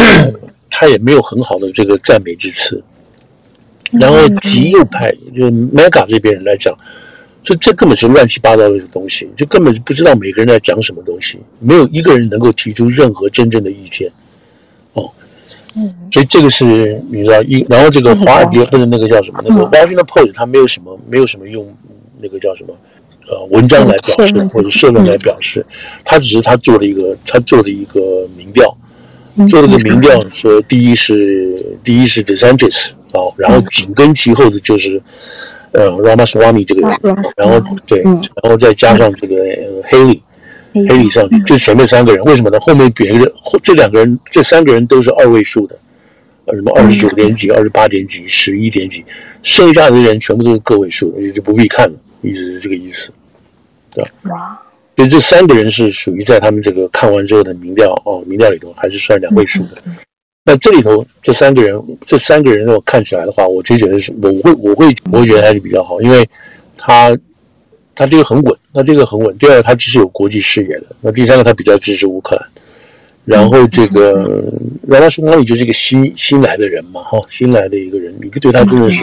[0.70, 2.82] 他也没有很好的这个赞美之词。
[3.92, 6.74] 然后极右派，就是 Mega 这边人来讲，
[7.44, 14.10] 这这根本是乱七八糟的东西，就根本就不知道每个人在讲什么东西，没有一个人能够提出任何真正的意见。
[14.94, 15.10] 哦
[15.76, 21.70] 嗯，所以这个是你知道一，然后这个华尔街或者那个叫什么，那个 Washington Post，它没有什么没有什么用
[22.20, 22.74] 那个叫什么
[23.28, 25.66] 呃文章来表示或者社论来表示，
[26.04, 28.74] 他只是他做了一个他做了一个民调，
[29.50, 35.02] 做了个民调说第一是第一是 DeSantis 啊，然后紧跟其后的就是
[35.74, 36.98] 呃 Ramaswamy 这个人，
[37.36, 39.36] 然后对，然后再加上这个
[39.84, 40.20] Haley。
[40.76, 42.58] 黑里上去，就前面三个人，为什么呢？
[42.58, 43.32] 后面别人，
[43.62, 45.78] 这两个人，这三个人都是二位数的，
[46.46, 49.04] 呃，什么二十九点几、二十八点几、十一点几，
[49.44, 53.12] 剩下的人全部都是个位数的，也就不必看了，意思是这个意思，
[53.92, 54.10] 对吧？
[54.30, 54.62] 哇！
[54.96, 59.80] 所以这三个人是属于在他们这个看完之后的民调哦，民调里头还是算两位数的。
[60.44, 66.28] 那这里头这三个人，这三个人如果看起来的话，我就觉得是，我会，我会，我会觉得还是比较好，因为
[66.76, 67.16] 他。
[67.96, 69.38] 他这个很稳，那这个很稳。
[69.38, 70.86] 第二个，他其实有国际视野的。
[71.00, 72.44] 那第三个，他比较支持乌克兰。
[73.24, 74.24] 然后这个，
[74.88, 79.00] 原来说也就是一个新新来的人嘛，哈，新来的一个人，你对他真的是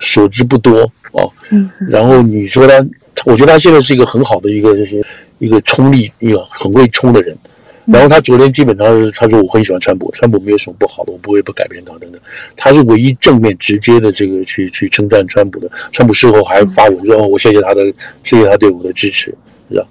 [0.00, 0.80] 所知不多
[1.12, 1.30] 哦。
[1.50, 1.70] 嗯。
[1.88, 2.84] 然后你说他，
[3.24, 5.00] 我觉得他现在是一个很好的一个就是
[5.38, 7.38] 一个冲力，一个很会冲的人。
[7.86, 12.20] 然后他昨天基本上是他说我很喜欢川普，川普没有什么不好的，我不会不改变他等等。
[12.56, 15.70] 他是唯一正面直接的这个去去称赞川普的。
[15.92, 17.84] 川普事后还发文说：“我谢谢他的，
[18.22, 19.34] 谢谢他对我的支持，
[19.70, 19.86] 是吧？”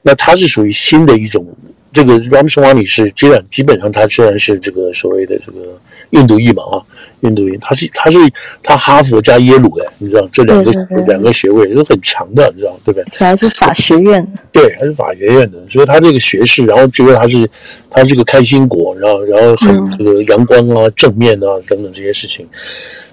[0.00, 1.46] 那他是属于新的一种
[1.94, 5.80] 这个 Ramaswamy 是基本基本上他虽然是这个所谓的这个
[6.10, 6.82] 印度裔嘛啊，
[7.20, 8.18] 印度裔，他是他是
[8.62, 10.72] 他哈佛加耶鲁的，你知道这两个
[11.06, 13.04] 两个学位都很强的，你知道对不对？
[13.18, 17.48] 还是法学院，对，还是法学院的，所以他这个学士，然后觉得他是
[17.88, 22.46] 他是个开心果，然后然后很这个阳光啊、正面啊等等这些事情。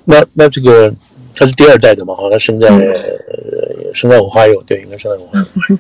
[0.04, 0.92] 那那这个
[1.36, 5.78] 他是第二代的嘛哈，他生在、嗯呃、生在我花友，对，应该生在俄亥俄。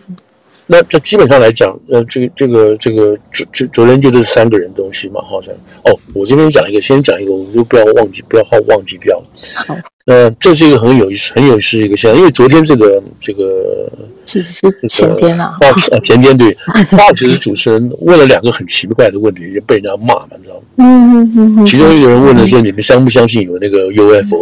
[0.67, 9.21] 那这基本上来讲，呃，这个这个这个昨昨昨天就这三个人东西嘛，好像哦，我这边讲一个，先讲一个，我们就不要忘记，不要好忘记掉。
[9.67, 13.91] 好，呃，这是一个很有意思、很有意思的一个现象，因为昨天这个这个
[14.25, 16.53] 其实是前天啊啊，前天对，
[16.87, 20.61] Fox 的主持人问了两个很奇怪的问题，就被人家骂嘛，你知道吗？
[20.77, 21.65] 嗯嗯嗯嗯。
[21.65, 24.41] 其中一个人问的说：你们相不相信有那个 UFO？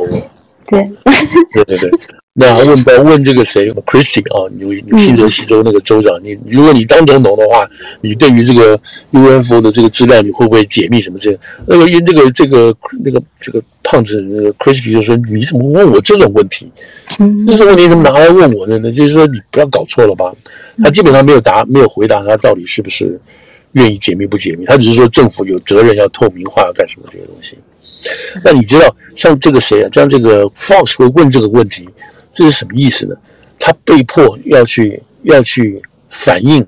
[0.67, 0.87] 对，
[1.53, 1.91] 对对对。
[2.39, 8.79] 那问到问这个谁，Christie 啊，纽纽西德西州那个州长，你如果你当总统的话，你对于这个
[9.11, 11.37] UFO 的这个资料，你会不会解密什么这？
[11.65, 12.73] 那个因这个这个
[13.03, 16.71] 那个这个胖子那个 Christie 就说：“你怎么问我这种问题？
[17.45, 18.89] 这种问题怎么拿来问我的呢？
[18.89, 20.33] 就是说你不要搞错了吧？”
[20.81, 23.19] 他基本上没有答，没有回答他到底是不是
[23.73, 27.57] 愿意解密不解密，他只是说政府有责任要透明化要干什么这些东西。
[28.45, 29.89] 那你知道像这个谁啊？
[29.91, 31.85] 像这个 Fox 会问这个问题？
[32.31, 33.15] 这是什么意思呢？
[33.59, 36.65] 他被迫要去要去反映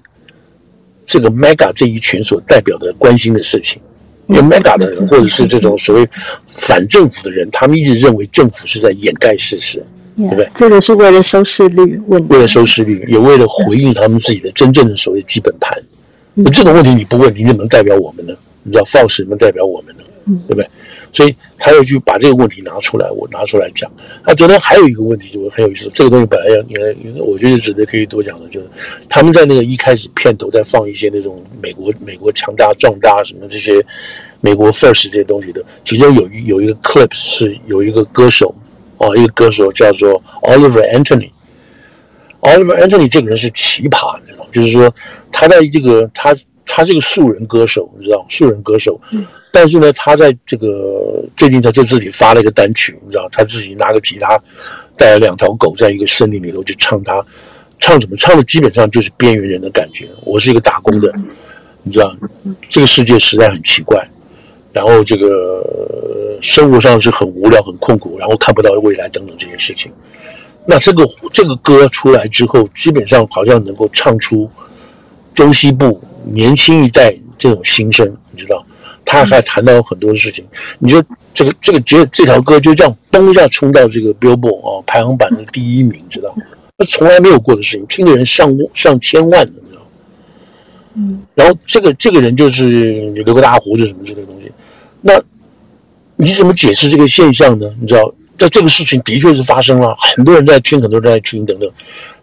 [1.06, 3.82] 这个 Mega 这一群所代表的关心的事情，
[4.28, 6.10] 因为 Mega 的人或者是这种所谓
[6.48, 9.82] 反政府的人，他们一直认为政府是在掩盖事实，
[10.18, 10.50] 对不对？
[10.54, 15.82] 这个是为了收视率问题，为了收视率，也为了回应他们自己的真正的所谓基本盘。
[16.34, 18.34] 那这种问题你不问，你怎么能代表我们呢？
[18.64, 20.04] 你知道 Fox 怎么代表我们呢？
[20.48, 20.70] 对不对？
[21.12, 23.92] 所以他要去把这个问题拿出来，我拿出来讲。
[24.26, 25.90] 那昨天还有一个问题，就很有意思。
[25.94, 28.70] 这个东西本来要，因为因为我觉得值得可以多讲的，就是
[29.10, 33.86] 他们在那个一开始片头在放一些那种美国美国强大壮大什么这些
[34.40, 38.56] 美国 first 这些东西的，其中有一有一个 clip 是有一个歌手
[38.98, 41.30] 哦，一个歌手叫做 Oliver Anthony。
[42.42, 44.50] Oliver Anthony 这个人是奇葩，你知道吗？
[44.52, 44.92] 就是说
[45.32, 46.34] 他在这个他
[46.74, 48.98] 他是个素人歌手，你知道素人歌手。
[49.12, 54.40] 嗯但是呢，他在这个最近他就自己发了一个单曲，你知道，他自己拿个吉他，
[54.96, 57.22] 带了两条狗，在一个森林里头去唱他，
[57.78, 58.16] 唱什么？
[58.16, 60.08] 唱的基本上就是边缘人的感觉。
[60.24, 61.14] 我是一个打工的，
[61.84, 62.16] 你知道，
[62.70, 64.10] 这个世界实在很奇怪，
[64.72, 69.92] 然后这个生活上是很无聊、很困苦，然后看不到未来等等这些事情。
[70.66, 74.50] 那这个这个歌出来之后，基本上好像能够唱出
[75.34, 78.66] 中西部年轻一代这种心声，你知道。
[79.04, 80.46] 他还谈到很多事情，
[80.78, 81.04] 你就
[81.34, 86.34] 这个这个这这条歌就这样嘣一下冲到这个 Billboard 啊排行榜的第一名，知道？
[86.78, 89.82] 那从来没有过的事情，听的人上上千万的，你知道？
[90.94, 91.22] 嗯。
[91.34, 94.50] 然后这个这个人就是留个大胡子什么之类的东西，
[95.02, 95.20] 那
[96.16, 97.66] 你怎么解释这个现象呢？
[97.82, 101.70] 你知道，在这个事情的确是发生了，很多人在听，很多人在听等等。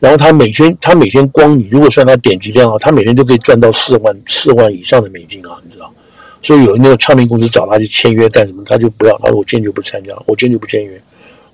[0.01, 5.95] 然后他每天他每天光你如果算他点击量啊，他每天都可以赚到四万四万以上的美金啊，你知道？
[6.43, 11.01] 所以有那个唱片公司找他去签约干什么，他就不要，他说我坚决不参加，我坚决不签约，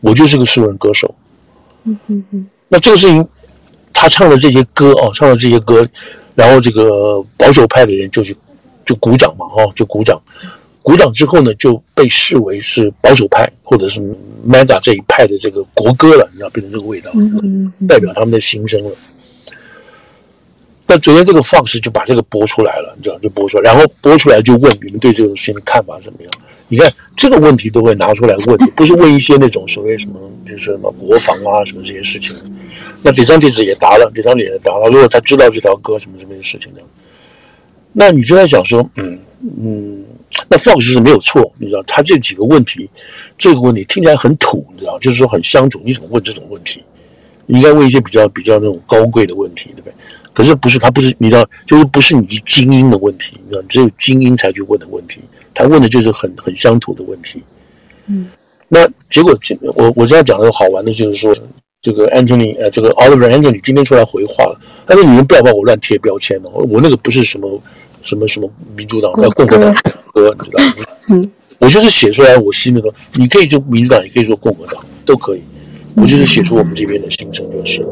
[0.00, 1.14] 我就是个素人歌手。
[1.84, 2.46] 嗯嗯嗯。
[2.68, 3.28] 那这个事情，
[3.92, 5.86] 他唱的这些歌哦，唱的这些歌，
[6.34, 8.34] 然后这个保守派的人就去
[8.86, 10.18] 就鼓掌嘛，哦，就鼓掌，
[10.84, 14.02] 鼓掌之后呢，就被视为是保守派或者是
[14.46, 17.10] MAGA 这一派的这个国歌了，你知道，变成这个味道，
[17.88, 18.90] 代表他们的心声了。
[20.86, 26.30] 那昨天这个 Fox 就把这个播出来了，你知道，就播出来，然后播出来就问你们对这种事情的看法怎么样？
[26.68, 32.36] 你看这个问题都会拿出来问，不是问一些那种所谓什么，就是什么国防啊什么这些事情。
[33.02, 34.90] 那这张帖子也答了，这张脸也答了。
[34.90, 36.82] 如果他知道这条歌什么什么的事情的，
[37.90, 39.18] 那你就在想说，嗯
[39.62, 40.04] 嗯，
[40.48, 42.88] 那 Fox 是没有错，你知道，他这几个问题，
[43.36, 46.82] 这个问题听起来很土，你知道，就是说很乡土，你怎么问这种问题？
[47.46, 49.94] 你应该问一些比较比较那种高贵的问题，对不对？
[50.32, 55.20] 可是不是他不是你知道，就是不是你精英的问题，你知道，只有精英才去问的问题。
[55.52, 57.42] 他问的就是很很乡土的问题。
[58.06, 58.28] 嗯，
[58.66, 59.32] 那结果
[59.74, 61.32] 我我现在讲的好玩的就是说，
[61.80, 67.62] 这个 Anthony 呃，这个 Oliver Anthony 今天出来回话了，他说你们不要把我乱贴标签哦，我那个不是什么
[68.04, 69.74] 什么什么民主党，叫共和党
[70.12, 70.86] 歌，你知道吗？
[71.10, 75.40] 嗯，我就是写出来我心里的，你可以说民主党，也可以说共和党，都可以。
[75.96, 77.86] 我就是写出我们这边的心声，就是。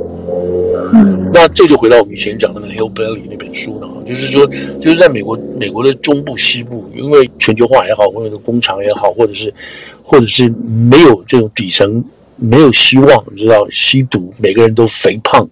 [0.93, 4.45] 嗯，那这就回到我们以前讲的那个《Hillbilly》那本书呢，就是说，
[4.81, 9.55] 就是在美国，美国的中部、西部，因为全球化也好，或者工厂也好，或者是，
[10.03, 12.05] 或者是没有这种底层，
[12.37, 15.49] 没有希望，你知道，吸毒，每个人都肥胖，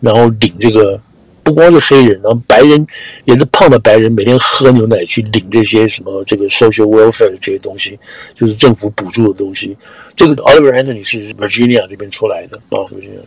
[0.00, 1.00] 然后领这个
[1.42, 2.86] 不光是黑人，然后白人
[3.24, 7.98] 也是胖的白人，每天喝牛奶去领这些什么这个 social welfare 这些东西，
[8.34, 9.76] 就是政府补助的东西。
[10.14, 13.22] 这个 Oliver Anthony 是 Virginia 这边出来的啊，Virginia，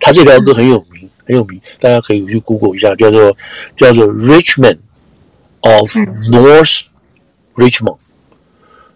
[0.00, 3.36] 他这条歌很有名，很有名，大家可以去 Google 一下，叫做
[3.76, 4.78] 叫做 Richmond
[5.60, 5.96] of
[6.30, 6.82] North
[7.54, 7.98] Richmond，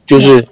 [0.06, 0.46] 就是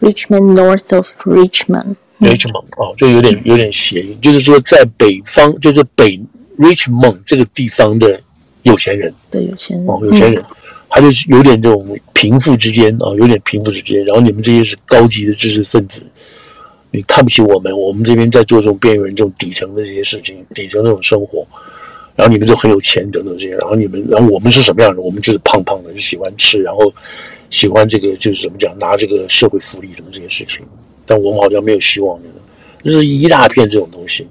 [0.00, 1.96] Richmond North of Richmond。
[2.18, 6.20] Richmond 哦，就有点有点谐音，就是说在北方，就是北
[6.58, 8.20] Richmond 这个地方的
[8.62, 9.86] 有钱人，对有钱人。
[9.88, 10.42] 哦，有钱人，
[10.88, 16.02] 他就是有点这种贫富之间啊，有点贫富之间，然后你们这些是高级的知识分子，
[16.90, 21.46] 你看不起我们，我们这边在做这种边缘人这种底层的这些事情，底层这种生活，
[22.14, 25.00] 然后你们就很有钱等等这些，然后你们，然后我们是什么样的？
[25.00, 26.92] 我们就是胖胖的，就喜欢吃，然后
[27.50, 30.64] 喜欢这个就是怎么讲，拿这个社会福利什么这些事情。
[31.04, 32.28] 但我们好像没有希望的，
[32.84, 34.26] 就是一大片这种东西，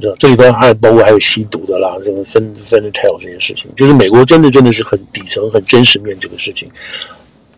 [0.00, 0.14] 你知道？
[0.18, 6.70] 这里头还包括还有吸毒的啦，这个分分 tell 这些事情，就是美国真的真的是很底层、很真实面这个事情。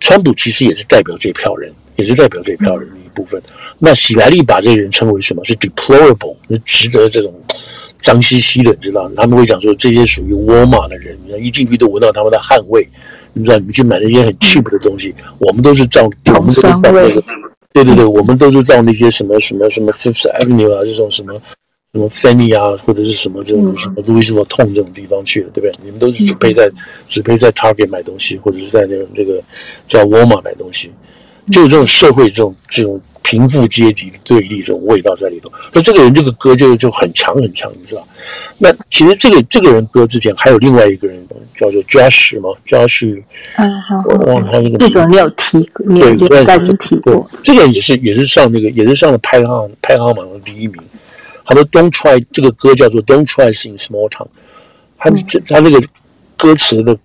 [0.01, 3.41] 川普其实也是代表这票人，也是代表这票人的一部分。
[3.79, 5.45] 那喜来利把这些人称为什么？
[5.45, 7.33] 是 deplorable，是值得这种
[7.99, 9.09] 脏兮兮的，你知道？
[9.15, 12.85] 他们会讲说这些属于沃尔玛的人，你看一进去都闻到他们的汗味，
[13.33, 13.57] 你知道？
[13.59, 17.23] 你们去买那些很 cheap 的东西，我们都是照，我们都是照那个。
[17.73, 21.33] 对对对，我们都是照那些什么什么什么 Fifth Avenue 啊，这种什么
[21.95, 25.73] 什么 Fanny 啊，或者是什么这种什么 Louis Vuitton 这种地方去的，对不对？
[25.85, 26.71] 你们都是只配在
[27.07, 29.43] 只配在 Target 买东西，或者是在那种这个
[29.87, 30.91] 叫 Walmart 买东西，
[31.51, 35.53] 就有这种社会这种这种贫富阶级的对立这种味道在里头。
[35.71, 38.09] 那这个人这个歌就就很强很强，你知道？
[38.59, 41.23] 那其实这个这个人歌之前还有另外一个人。
[41.55, 43.23] 叫做 Josh 吗？Josh，
[43.57, 44.89] 嗯，好，我忘了他那个名字。
[44.89, 47.31] 这种你有提过，你有在跟提过。
[47.41, 50.77] 这个也是也是上那个也是上了排行排行榜的第一名。
[51.45, 54.29] 他说 Don't try 这个歌叫做 Don't try sing small town。
[54.99, 55.81] 他这他那个
[56.37, 56.97] 歌词的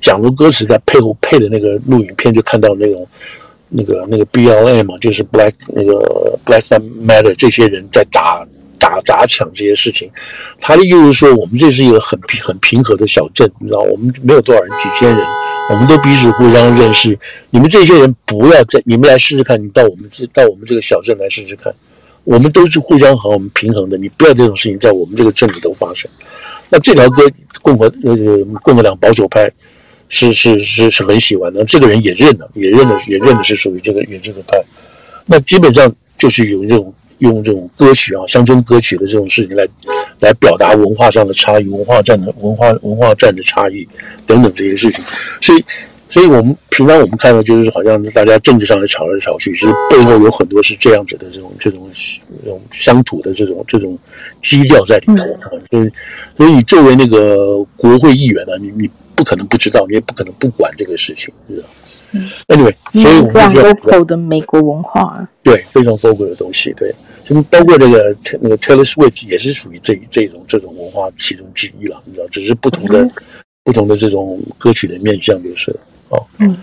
[0.00, 3.06] 讲的歌词在配后配的那个录影片就看到那种
[3.68, 8.46] 那个那个 BLM 嘛，就是 Black 那个 Black Lives Matter 这些人在打。
[8.78, 10.10] 打砸抢这些事情，
[10.60, 15.24] 他的意思是说，我们这是一个很平很平和的小镇，你知道，我们没有多少人，几千人，
[15.70, 17.16] 我们都彼此互相认识。
[17.50, 21.72] 你们这些人不要再，你们来试试看，你到我们这到我们这个小镇来试试看，
[22.24, 26.10] 我们都是互相和我们平衡的，你不要这种事情在我们这个镇里头发生。
[26.68, 27.22] 那这条歌，
[27.60, 28.16] 共和呃
[28.62, 29.50] 共和党保守派
[30.08, 34.62] 是是是是很喜欢的，这个人也认了，也认了，也认的是属于这个也这个派。
[35.26, 36.92] 那基本上就是有这种。
[37.18, 39.64] 用这种歌曲啊，乡村歌曲的这种事情来，
[40.18, 43.86] 来表达文化上的差异、文化战的文化文化战的差异
[44.26, 45.04] 等等这些事情。
[45.40, 45.64] 所以，
[46.12, 51.90] 所以我们平常我们看到就是好像大家政治上的吵来吵去，其实背后有很多是这样子的这种这种
[52.44, 53.98] 这种乡土的这种这种
[54.42, 55.48] 基调在里头啊。
[55.70, 55.90] 所以，
[56.36, 61.68] 所以你作为那个国会议员呢，你你不可能不知道，你也不可能不管这个事情，是吧？
[62.12, 66.94] 嗯，Anyway，所以我们就 local 的美国文化，对，非常 local 的东西，对。
[67.48, 73.10] 包括这个那个 Taylor Swift 也是属于这这种这种文化其中之一了，你知道，只是不同的、嗯、
[73.64, 75.80] 不同的这种歌曲的面向就是了
[76.12, 76.24] 哦。
[76.38, 76.56] 嗯，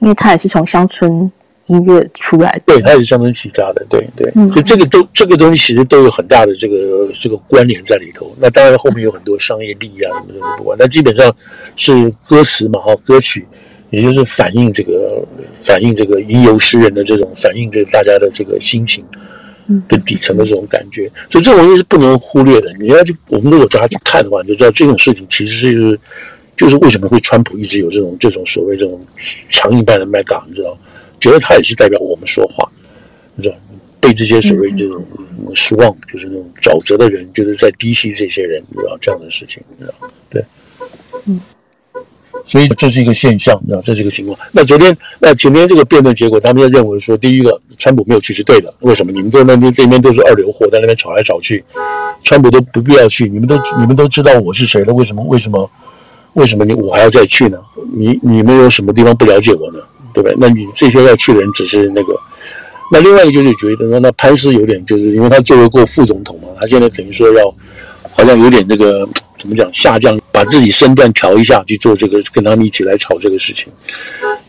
[0.00, 1.32] 因为他也是从乡村
[1.66, 4.30] 音乐出来的，对，他也是乡村起家的，对对。
[4.36, 8.30] 嗯、所以这个都这个东西其实都有很大的这个这个关联在里头。
[8.38, 11.34] 那当然后面有很多商业利益啊什么什么不管，那基本上
[11.74, 13.46] 是歌词嘛，哈，歌曲
[13.90, 19.04] 也就是反映这个反映这个吟游诗人的这种反映这大家的这个心情。
[19.88, 22.72] 的底层的这种感觉，所以这种东西是不能忽略的。
[22.78, 26.00] 你要去，我们如果大家去看的话，你就知道这种事情其实是，
[26.56, 29.00] 就是为什么会川普一直有这种这种所谓这种
[29.48, 30.76] 强硬派的 MAGA，你知道，
[31.20, 32.68] 觉得他也是代表我们说话，
[33.34, 33.54] 你知道，
[34.00, 35.04] 被这些所谓这种
[35.54, 40.44] 失望，就是那种沼泽的人，就是在低吸这些人，你知道这样的事情，你知道，对，
[41.26, 41.40] 嗯。
[42.44, 44.38] 所以这是一个现象，啊，这是一个情况。
[44.52, 48.72] 那昨天，那前天这个辩论结果，他们就认为说，第一个，川普没有去是对的。
[48.80, 49.10] 为什么？
[49.10, 51.64] 你们在那边这边都是二流货，在那边吵来吵去，
[52.20, 53.28] 川普都不必要去。
[53.28, 55.24] 你们都你们都知道我是谁了，为什么？
[55.24, 55.68] 为什么？
[56.36, 57.58] 为什么你我还要再去呢？
[57.92, 59.78] 你你们有什么地方不了解我呢？
[60.14, 60.36] 对不对？
[60.38, 62.18] 那你这些要去的人只是那个。
[62.92, 67.52] 那另外一个就是觉得，那那潘斯有点就是因为他作为过副总统嘛，他现在等于说要，
[68.12, 69.06] 好像有点这个。
[69.36, 69.68] 怎么讲？
[69.72, 73.70] 下降，把自己身段调一下去做这个，跟他们一起来炒这个事情。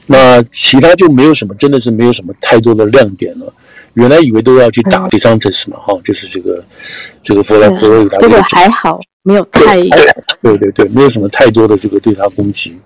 [0.05, 3.53] 那其他就没有什么，真的是没有什么太多的亮点了。
[3.95, 6.63] 原来以为都要去打 DeSantis 嘛，哈、嗯，就是这个
[7.21, 8.17] 这个佛罗佛罗里达。
[8.19, 8.97] 这个还好，
[9.27, 9.89] 没有太对
[10.41, 12.77] 对对对，没有什么太多的这个对他攻击。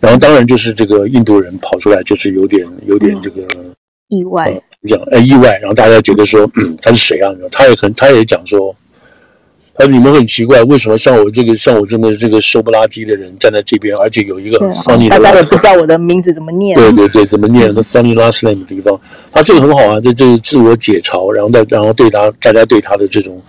[0.00, 3.70] 然后当然就是这个印度人跑出来，就是有点有点这个、嗯、
[4.08, 7.30] 意外，讲呃意外，然后大家觉得说，嗯，他是谁啊？
[7.50, 8.74] 他也很他也讲说。
[9.74, 16.76] 而你们很奇怪，为什么像我这个像我这么这个瘦不拉几的人站在这边，而且有一个 funny 大家也不知道我的名字怎么念。
[16.76, 17.72] 对对对，怎么念？
[17.74, 19.00] 那 funny last name 的地方，
[19.32, 23.40] 他这个很好啊，这这个自我解嘲，然后再然后对他大家对他的这种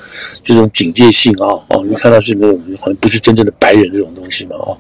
[0.42, 4.72] 这种警戒性啊啊，你看他是那种好像不是真正的白人这种东西嘛啊，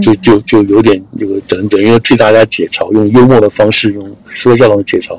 [0.00, 5.18] 就就就有点这个等等，因为替大家解嘲，用幽默的方式，用说笑的解嘲。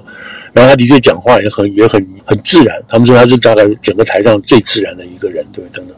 [0.51, 5.95] 然后他的确讲话也很也很很自然，他们说他是大概整个台上最自然的一个人，对，等等。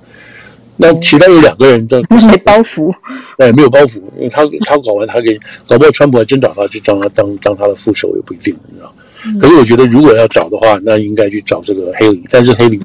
[0.77, 2.93] 那其他有两个人的 没包袱，
[3.37, 8.93] 哎，没有包袱，因为他他搞完他给搞不好川普还真找他去当他当当他的副手也不一定，你知道。
[9.39, 12.81] 可是我觉得如果要找的话，那应该去找这个黑里，但是黑里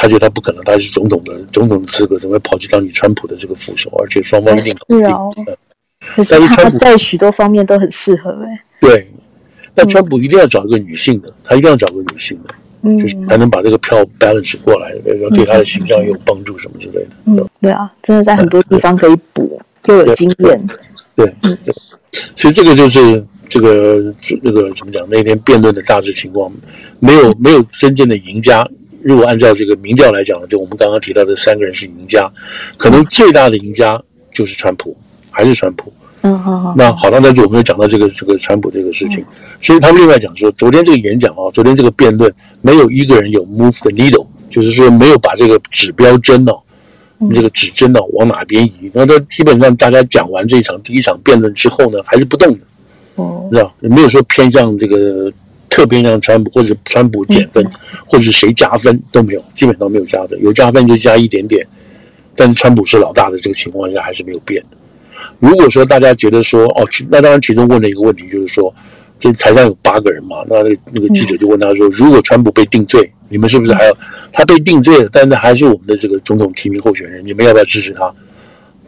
[0.00, 3.90] 他觉得他不可能，他是总统的总统的资格，怎么会跑去当你川普的这个副手？
[3.98, 5.30] 而且双方一定是哦。
[6.00, 8.64] 可是他在许多方面都很适合哎。
[8.80, 9.08] 对。
[9.74, 17.10] 但川普一定要找一个女性的，他一定要找个女性的，嗯，就是才能把这个票 balance 过来，然后对他的形象有帮助什么之类的。
[17.26, 20.66] 嗯，对啊，真的在很多地方可以补，又有经验。
[21.14, 21.56] 对，对，
[22.34, 25.06] 所以这个就是这个这个怎么讲？
[25.08, 26.50] 那天辩论的大致情况，
[26.98, 28.68] 没有没有真正的赢家。
[29.00, 32.30] 如果按照这个民调来讲，就我们刚刚提到的三个人是赢家，
[32.76, 34.00] 可能最大的赢家
[34.32, 34.96] 就是川普，
[35.30, 35.92] 还是川普。
[36.22, 36.74] 嗯，好好。
[36.76, 39.24] 那好，那在这我们又讲到这个这个川普这个事情，
[39.60, 46.60] 所以他们另外讲说，昨天这个演讲啊，昨天这个辩论，没有一个人有 move the needle，就是说没有把这个指标针哦，
[47.32, 48.90] 这个指针呢往哪边移。
[48.92, 52.64] 那他基本上大家讲完这一场第一场辩论之后呢，还是不动的，
[53.14, 55.32] 哦，知道没有说偏向这个
[55.78, 57.64] 特别让川普或者川普减分，
[58.04, 61.64] 或者谁加分都没有，基本上没有加分，有加分就加一点点，
[62.34, 64.60] 但是川普是老大的这个情况下还是没有变。
[65.38, 68.74] 如果说大家觉得说哦，那当然其中问了一个问题，就是说，
[69.20, 73.96] 这台上有八个人嘛，那那个那个记者就问他说，如果川普被定罪，你们是不是还要
[74.32, 78.12] 他被定罪了，但是还是我们的这个总统提名候选人，你们要不要支持他？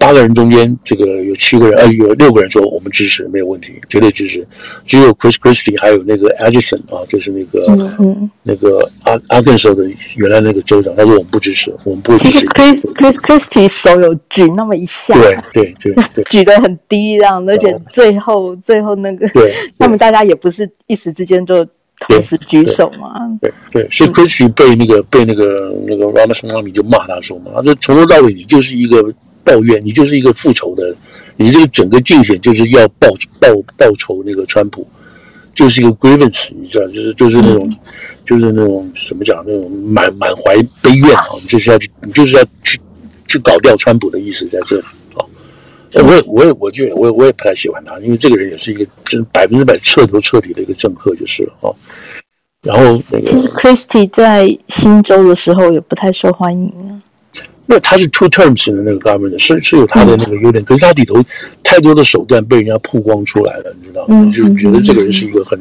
[0.00, 4.44] 八个人中间，这个有七个人，呃，有六个人说我们支持，没有问题，绝对支持。
[4.82, 7.66] 只有 Chris Christie 还有那个 Edison 啊，就是那个、
[7.98, 9.84] 嗯、那个阿阿肯色的
[10.16, 12.30] 原来那个州长，他说我们不支持，我们不支持。
[12.30, 21.62] 其实 Chris Chris Christie 手有举那么一下，对对对，对举得很低，这样，而且最后最后那个，对他们大家也不是一时之间就
[22.08, 23.38] 同时举手嘛。
[23.42, 29.12] 对对，所以 Christie 被那个被那个那个 Ramaswamy 就骂他说嘛，他说从头到尾你就是一个。
[29.44, 30.94] 抱怨你就是一个复仇的，
[31.36, 33.08] 你这个整个竞选就是要报
[33.40, 34.86] 报报仇那个川普，
[35.54, 37.76] 就是一个 grievance，你知道，就是就是那种，
[38.24, 42.78] 就是那种怎么讲，那种满满怀悲怨啊，你就是要去，你就是要去
[43.26, 44.82] 去搞掉川普的意思在这里
[45.14, 45.24] 啊。
[45.92, 51.74] 我也我也我就我也我也不太喜欢他，因为这个人也是一个真百分之百彻头彻底的一个政客就是了啊。
[52.62, 57.02] 然后那个，其实 Christie 在新州的时候也不太受欢迎啊。
[57.70, 61.24] 因为他是 two terms 的那个 government 是是有他的那个优点，可是他里头
[61.62, 64.24] 太多的手段被人家曝光出来了，你知道吗？
[64.26, 65.56] 就是觉得这个人是一个很，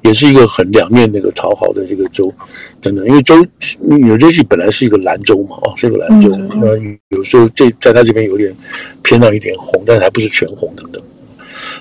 [0.00, 2.32] 也是一个很两面那个讨好的这个州
[2.80, 3.06] 等等。
[3.06, 3.34] 因为州
[3.80, 6.68] 纽约市本来是一个蓝州嘛，啊，是一个蓝州，那
[7.14, 8.56] 有时候这在他这边有点
[9.02, 11.02] 偏到一点红，但是还不是全红等等。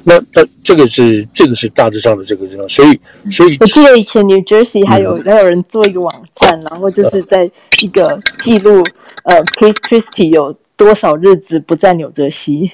[0.07, 2.99] 那那这个是这个是大致上的这个这样，所以
[3.31, 7.49] 所以我记得以前 New Jersey 还有、嗯、还有人做一个网站，然后就是在
[7.81, 8.83] 一个记录
[9.23, 12.71] 呃 Chris Christie 有多少日子不在纽泽西，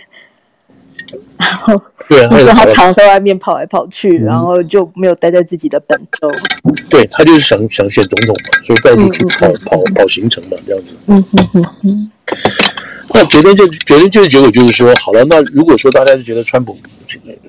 [1.40, 6.30] 然后对，说他常在外面跑来跑去，嗯、然后就没有待在自己的本州。
[6.90, 10.94] 对，他就是想想选总统嘛，所以到处去跑跑跑行程嘛，这样子。
[11.08, 12.12] 嗯嗯嗯嗯。
[13.14, 16.78] 那昨天就昨天就是结果就是说，好了，那如果说大家就觉得川普，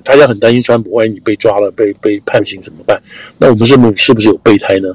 [0.03, 3.01] 大家很担心川普，万一你被抓了，被被判刑怎么办？
[3.37, 4.89] 那我们是不是是不是有备胎呢？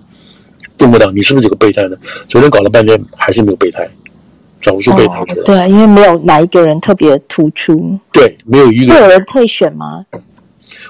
[0.77, 1.97] 共和党，你是不是有个备胎呢？
[2.29, 3.89] 昨天搞了半天还是没有备胎，
[4.61, 5.25] 找不出备胎。
[5.45, 7.99] 对，因为没有哪一个人特别突出。
[8.12, 8.95] 对，没有一个人。
[8.95, 10.05] 会有人退选吗？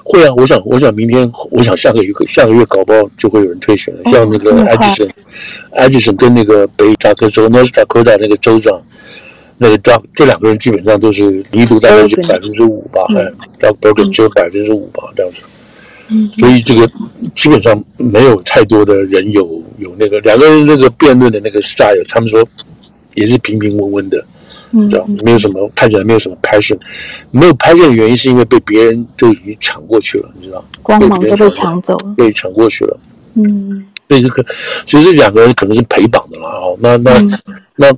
[0.03, 4.01] 会啊，我想，我想明天，我想下个月，下个月搞不好就会有人退选了。
[4.11, 5.09] 像那个艾迪森，
[5.71, 8.79] 艾迪森跟那个北达科州 North Dakota 那个州长。
[9.61, 13.29] 那个 Doug 这两个人基本上都是离度大概是百分之五吧，哎
[13.59, 15.41] ，Doug Burgum 只有百分之五吧，这样子。
[16.07, 16.89] 嗯，所以这个
[17.35, 22.41] 基本上没有太多的人有有那个两个人那个辩论的那个 style，他们说
[23.15, 24.25] 也是平平稳稳的，
[24.71, 26.79] 嗯，知道没有什么看起来没有什么 passion，
[27.31, 32.97] 没有 passion 的原因是因为被别人都已经抢过去了，你知道光芒都被抢走了，被抢过去了。
[33.33, 34.43] 嗯，所以这个
[34.85, 37.37] 其实这两个人可能是陪绑的了哦，那那那。
[37.81, 37.97] 那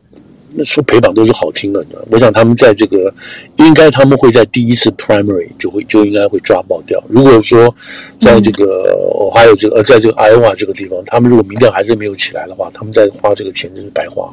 [0.64, 2.02] 说陪绑都是好听的，你知道？
[2.12, 3.14] 我想他们在这个，
[3.58, 7.02] 应该他们会在第一次 primary 就会就应该会抓爆掉。
[7.08, 7.74] 如果说
[8.20, 14.32] 在这个、嗯、还有这个呃，在这个 Iowa 这个地方，他们如果民调还是没有起来的话，他们在花这个钱真是白花。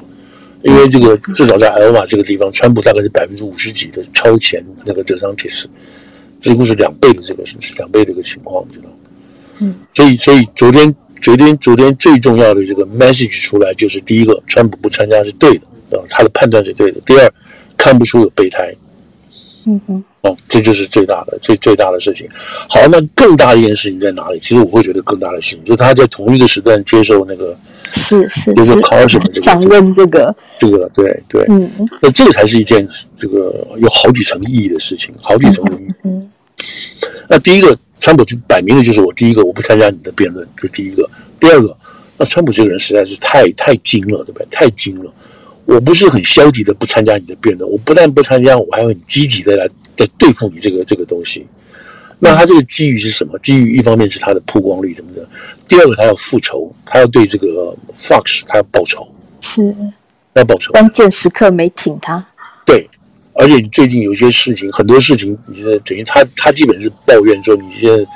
[0.62, 5.68] 因为这个至少在爱奥瓦这个地方，川普大概是百分之五十几的超前那个德桑提斯，
[6.40, 8.88] 几乎是两倍的这个是两倍的一个情况，你知道？
[9.60, 10.92] 嗯，所以所以昨天
[11.22, 15.66] 昨天昨天最重要的这个 message 出来就是第一个，川普不参加是对的，
[15.96, 17.00] 啊，他的判断是对的。
[17.06, 17.32] 第二，
[17.76, 18.74] 看不出有备胎。
[19.66, 22.26] 嗯哼，哦，这就是最大的最最大的事情。
[22.70, 24.38] 好，那更大的一件事情在哪里？
[24.38, 27.54] 其实我会觉得更大的事情，就是他在同一个时段接受那个
[27.92, 31.70] 是是就是 Carson 这个想问，这个这个对对，嗯，
[32.00, 35.94] 那这个才是一件这个有好几层意义的事情，好几层意义。
[36.04, 36.30] 嗯，
[37.28, 41.06] 那第一个，川普就摆明了就是我第一个我不参加你的辩论，这第一个。
[41.38, 41.76] 第二个，
[42.16, 44.46] 那川普这个人实在是太太精了，对不对？
[44.50, 45.12] 太精了。
[45.68, 51.46] 我不是很消极的不参加你的辩论，我不但不参加，我还会很积极的来在对付你这个这个东西。
[52.18, 53.38] 那他这个基于是什么？
[53.40, 55.28] 基于一方面是他的曝光率什么的，
[55.68, 59.06] 第二个他要复仇，他要对这个 Fox 他要报仇，
[59.42, 59.76] 是
[60.32, 60.72] 要报仇。
[60.72, 62.26] 关键时刻没挺他，
[62.64, 62.88] 对，
[63.34, 68.10] 而且你最近有些事情，很多事情，你觉得等于他他基本是抱怨说，你现在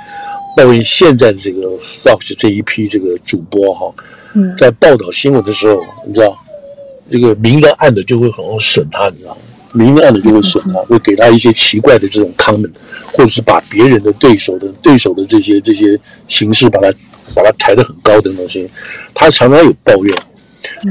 [0.56, 3.94] 抱怨现在的这个 Fox 这一批这个主播哈，
[4.32, 6.34] 嗯，在报道新闻的时候，你知道。
[7.10, 9.40] 这个明的暗的就会很好损他，你知道吗？
[9.74, 12.70] 明的暗的就会损他，会给他一些奇怪的这种 comment，
[13.06, 15.98] 或者是把别人的对手的对手的这些这些
[16.28, 16.90] 形式把他
[17.34, 18.68] 把他抬得很高的东西，
[19.14, 20.14] 他常常有抱怨。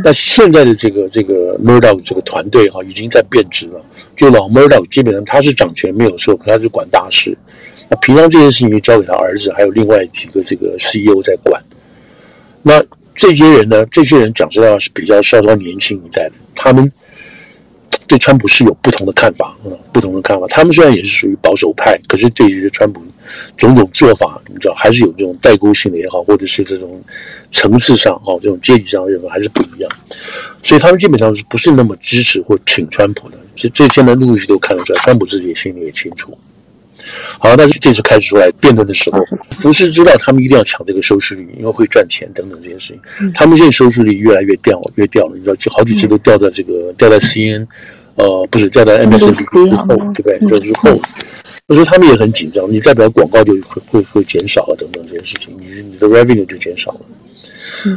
[0.03, 3.79] 那现在的这个这个 Murdoch 这个团队哈，已经在变质了。
[4.15, 7.37] 就老 Murdoch 基本上他是掌权没有错，可他是管大事。
[7.87, 11.61] 那平常这些事情就交给他儿子，还有另外几个这个 CEO 在管。
[12.63, 12.83] 那。
[13.21, 16.91] 这些人呢，这些人讲实话是比较稍稍年轻一代的，他们
[18.07, 20.47] 对川普是有不同的看法，嗯，不同的看法。
[20.47, 22.99] 他们虽然也是属于保守派，可是对于川普
[23.55, 26.99] 种种做法，你知道，还是有这种代沟性的也好，或者是这种
[27.51, 29.91] 层次上哈，这种阶级上的认为还是不一样。
[30.63, 33.37] 所以他们基本上是不是那么支持或挺川普的？
[33.53, 36.35] 这这些呢，陆陆续续都看得出来，川普自己心里也清楚。
[37.39, 39.19] 好，但是这次开始出来辩论的时候，
[39.51, 43.31] 福斯知道他们一定要抢这个收视率，因为会赚钱等等这些事情。
[43.33, 47.65] 他们现在收视率越来越掉了，越掉了，你知道，就好几次都掉在这个掉在 CNN，
[48.15, 50.39] 呃，不是掉在 MSNBC 之后，对不对？
[50.47, 50.93] 这之后，
[51.69, 52.69] 所以他们也很紧张。
[52.69, 56.99] 你代表广告就会会会减少啊，等等这些事情，你你的 revenue 就减少了。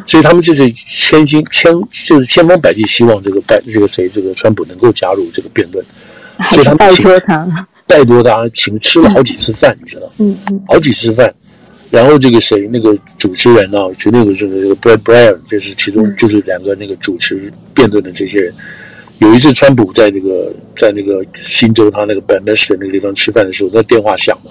[0.06, 5.84] 所以他们就是千金千就是千方百计希望这个拜这个谁这个川普能够加入这个辩论，
[6.50, 7.66] 所以他们拜托他。
[7.86, 10.10] 拜托他请吃了好几次饭，你知道？
[10.18, 11.32] 嗯嗯，好几次饭。
[11.90, 18.52] 然后这个谁，那个主持人啊，就那个这个这个 Brad Brian，就是其中就是两个那个主持辩论的这些人。
[19.18, 24.50] 有一次，川普在那个在那个新州他那个 Bethesda 那个地方吃饭的时候，他电话响了，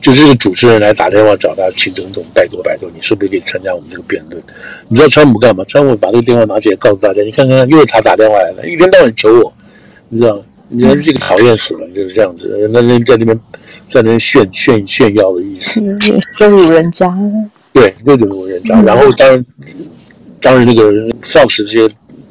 [0.00, 4.40] 就是这个主持人来打电话找他，请总统拜托拜托，你是不是可以参加我们这个辩论？
[4.86, 5.64] 你知道川普干嘛？
[5.64, 9.52] 川普把这个电话拿起来告诉大家，你看看，又是他打电话来了，一天到晚求我，
[10.08, 10.40] 你知道？
[10.68, 12.68] 你看这个讨厌死了，就是这样子。
[12.72, 13.40] 那那在那边，
[13.88, 15.80] 在那边炫炫炫耀的意思，
[16.38, 17.16] 羞辱人家。
[17.72, 18.82] 对，就辱人家。
[18.82, 19.46] 然后当然，
[20.40, 20.90] 当然那个
[21.22, 21.88] Fox 这些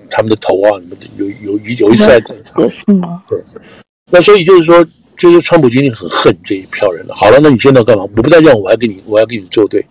[0.09, 2.61] 他们的头啊，什么有有有有一次在调查。
[2.87, 3.39] 嗯，对。
[4.11, 7.15] 那所以就是说，就是川普今天很恨这一票人了。
[7.15, 8.03] 好了，那你现在要干嘛？
[8.03, 9.85] 我不但这样，我还跟你，我要跟你作对。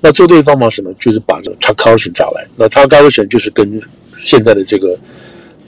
[0.00, 0.90] 那作对方法什么？
[0.94, 2.46] 就是把这个 Tucker Carlson 找来。
[2.56, 3.78] 那 Tucker Carlson 就是跟
[4.16, 4.98] 现在的这个。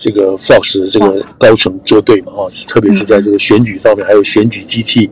[0.02, 5.08] 这个 Fox 的这个高层作对嘛，哈，特别是在这个选举方面，还有选举机器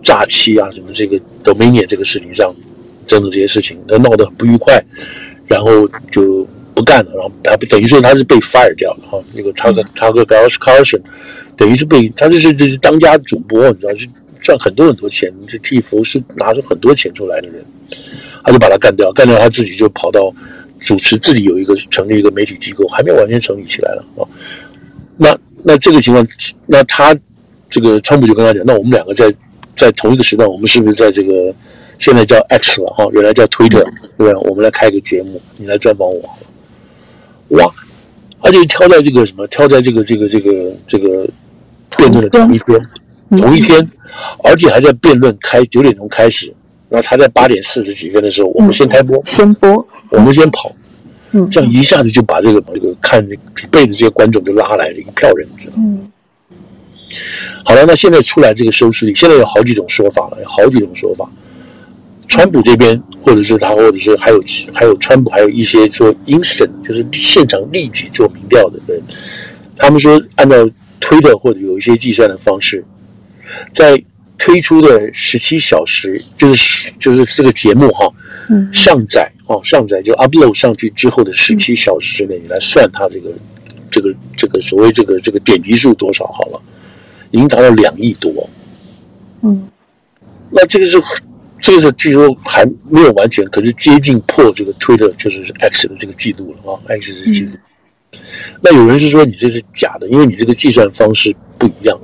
[0.00, 2.50] 诈欺啊，什么这个 Dominion 这个事情上，
[3.06, 4.82] 等等这些事情，他闹得很不愉快，
[5.46, 11.02] 然后就不干了，然后他等于说他是被 fire 掉了，哈，那个 Tucker Tucker Carlson
[11.54, 14.08] 等于是被他这是这是当家主播，你知道是
[14.40, 17.62] 赚很多很多钱，这替福是拿出很多钱出来的人，
[18.42, 20.32] 他就把他干掉，干掉他自己就跑到。
[20.80, 24.26] 主持自己有一个成立一个媒体机构，还没有完全成立起来了啊。
[25.16, 26.26] 那那这个情况，
[26.66, 27.14] 那他
[27.68, 29.32] 这个川普就跟他讲，那我们两个在
[29.76, 31.54] 在同一个时段，我们是不是在这个
[31.98, 33.84] 现在叫 X 了哈，原来叫 Twitter，
[34.18, 34.40] 对吧？
[34.40, 36.38] 我们来开个节目，你来专访我。
[37.50, 37.70] 哇！
[38.42, 41.28] 而且挑在这个什么，挑在这个这个这个这个
[41.98, 42.80] 辩论的同一天，
[43.36, 43.90] 同一天，
[44.42, 46.50] 而且还在辩论开九点钟开始。
[46.88, 50.74] 那他在八点四十几分的时候，我们先开播，先播，我们先跑，
[51.32, 55.82] 嗯，这样一下子就把这个这个看这几倍的这些观众就拉来了一票人，知道吗？
[55.82, 56.10] 嗯，
[57.64, 61.30] 好了，那现在出来这个收视率，现在有好几种说法了，有好几种说法。
[62.28, 64.40] 川普这边，或者是他，或者是还有
[64.74, 69.00] 还有川普，还有一些说 instant，就是现场立即做民调的人，
[69.76, 70.68] 他们说按照
[71.00, 72.84] 推特或者有一些计算的方式，
[73.72, 74.02] 在。
[74.42, 78.10] 推出的十七小时，就是就是这个节目哈，
[78.48, 83.32] 嗯，上载哦，上载就 upload 上去之后的十七小时之内，你来算它这个
[83.90, 86.62] 这这个这个所谓这个这个点击数多少好了，
[87.32, 88.48] 已经达到两亿多。
[89.42, 89.68] 嗯，
[90.50, 91.02] 那这个是
[91.58, 97.50] 这个是据说还没有完全，可是接近破这个 Twitter 就是 X 的这个记录了啊，X 的记录。
[97.52, 97.60] 嗯
[98.60, 101.96] 那有人是说你这是假的，因为你这个计算方式不一样。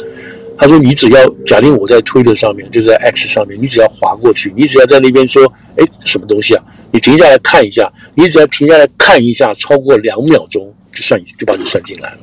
[0.57, 6.63] 他说你只要假定我在推特上面，就是在 X 上面，你只要划过去，你只要在那边说，哎，什么东西啊？
[6.97, 12.19] 你停下来看一下，你只要停下来看一下，超过两秒钟就算就把你算进来了。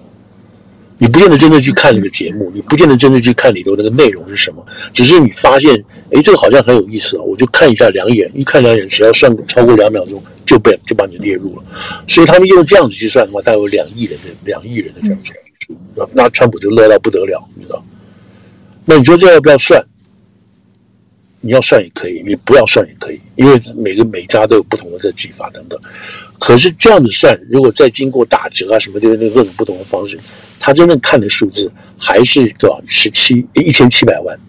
[0.98, 5.76] 你不见得真的去看那个节目，你不见得真的去看里头那个内容是什么，只是你发现，
[6.12, 10.22] 哎，这个好像很有意思啊，我就看一下两眼，一看两眼，只要算超过两秒钟。
[10.46, 11.64] 就被就把你列入了，
[12.06, 15.32] 所以他们用这样子去算的话，大概有两亿人的两亿人的这样子，
[15.96, 17.84] 那那川普就乐到不得了，你知道？
[18.86, 19.82] 那你说这要不要算？
[21.44, 25.80] 你要算也可以，你不要算也可以，因为每个每家都有不同的这计法等等。
[26.40, 30.18] 可是这样子算，如果再经过打折啊什么的那各种不同的方式，
[30.60, 32.82] 他真正看的数字还是多少？
[32.88, 34.40] 十七一千七百万。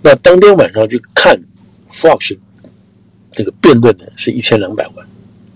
[0.00, 1.38] 那当天晚上去看
[1.90, 2.38] Fox。
[3.34, 5.06] 那个辩论的是一千两百万，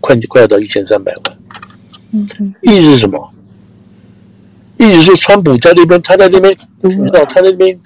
[0.01, 1.39] 快快要到一千三百万。
[2.13, 2.27] 嗯，
[2.63, 3.31] 意思是什么？
[4.79, 7.79] 意思是川普在那边，他在那边，你知道，他在那边，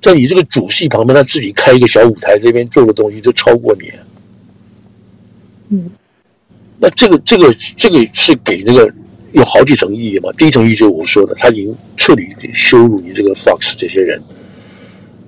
[0.00, 3.90] 在你这个主戏旁边，他自己开一个小舞台，这边做的东西就超过你。
[5.68, 5.90] 嗯，
[6.78, 8.92] 那这个这个这个是给那个
[9.32, 10.32] 有好几层意义嘛？
[10.32, 14.20] 第一层意义就是我说的，他已经彻底羞辱你这个 Fox 这些人。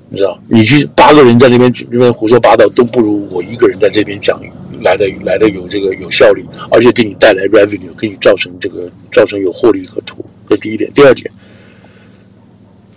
[0.08, 4.38] 你知道，你去八个人在那边那边胡说八道，都不如我一个人在这边讲
[4.82, 10.22] 来的来的有这个有效率，而且给你带来 revenue，给你造成这个造成有获利可图。
[10.50, 11.30] 这第一点，第二点，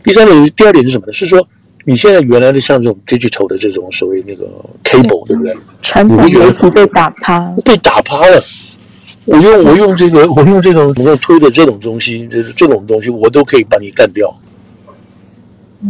[0.03, 1.13] 第三点，第二点是什么呢？
[1.13, 1.47] 是说
[1.87, 4.45] 你现在原来的像这种 digital 的这种所谓那个
[4.83, 5.55] cable，对不对？
[5.83, 8.43] 传统媒体被打趴，被打趴了。
[9.25, 14.35] 我用我用这个 我用这种能够推的这种东西，就是这种东西，我都可以把你干掉。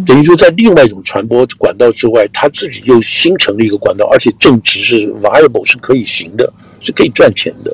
[0.06, 7.74] 等于说，在另外一种传播管道之外，他自己又新成立一个管道，而且正值是 viable 是可以行的，是可以赚钱的。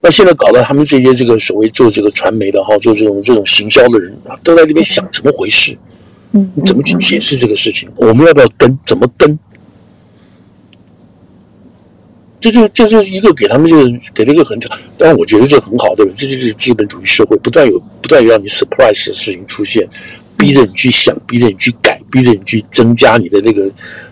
[0.00, 5.78] 那现在搞到他们这些这个所谓做这个传媒的哈，做这种这种行销的人啊，都在这边想怎么回事？
[6.32, 7.88] 嗯，你怎么去解释这个事情？
[7.96, 8.78] 我们要不要跟？
[8.84, 9.38] 怎么跟？
[12.40, 14.56] 这就这就是一个给他们就是给了一个很，
[14.96, 16.12] 但我觉得这很好，对吧？
[16.14, 19.88] 这就是资本主义社会，不断有不断有让你 surprise 的事情出现，
[20.36, 23.68] 逼着你去想，逼着你去改，逼着你去增加你的那个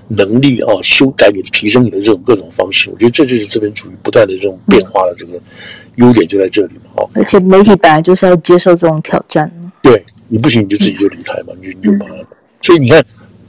[0.09, 2.91] 能力啊，修改你的、提升你的这种各种方式。
[2.91, 5.41] 我觉得这就是资本主义不断的这种变化的这个
[5.97, 6.91] 优点就在这里嘛。
[6.97, 9.49] 哦，而且媒体本来就是要接受这种挑战。
[9.81, 12.07] 对，你不行你就自己就离开嘛，你就把。
[12.63, 13.05] 所以你看。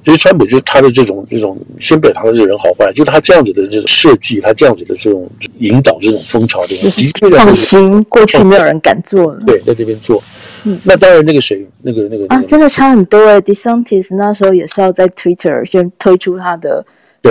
[0.05, 9.39] 其实川普就是他的这种这种先表达的这人好坏，就他这样子的这种设计，他这样子的这种引导这种风潮的，的确放心，过去没有人敢做了。
[9.45, 10.23] 对，在这边做。
[10.63, 13.41] 嗯，那当然，那个谁，那个那个啊，真的差很多诶。
[13.41, 16.86] DeSantis 那时候也是要在 Twitter 先推出他的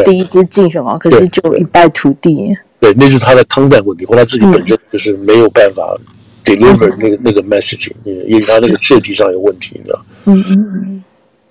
[0.04, 2.54] 第一支竞选嘛，可是就一败涂地。
[2.78, 5.98] 对，那是他的抗战问题，或他自己本身就是没有办法
[6.46, 10.04] deliver 那个那个 message，因为他那个设计上有问题，你知道？
[10.24, 11.04] 嗯嗯嗯。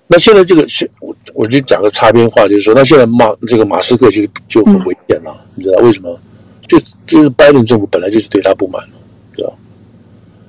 [0.08, 6.18] 那现在这个是我我就讲个擦边话，就是说，那现在马这个马斯克就就很危险了，嗯、你知道为什么？
[6.66, 8.88] 就就是拜登政府本来就是对他不满了，
[9.36, 9.52] 知道？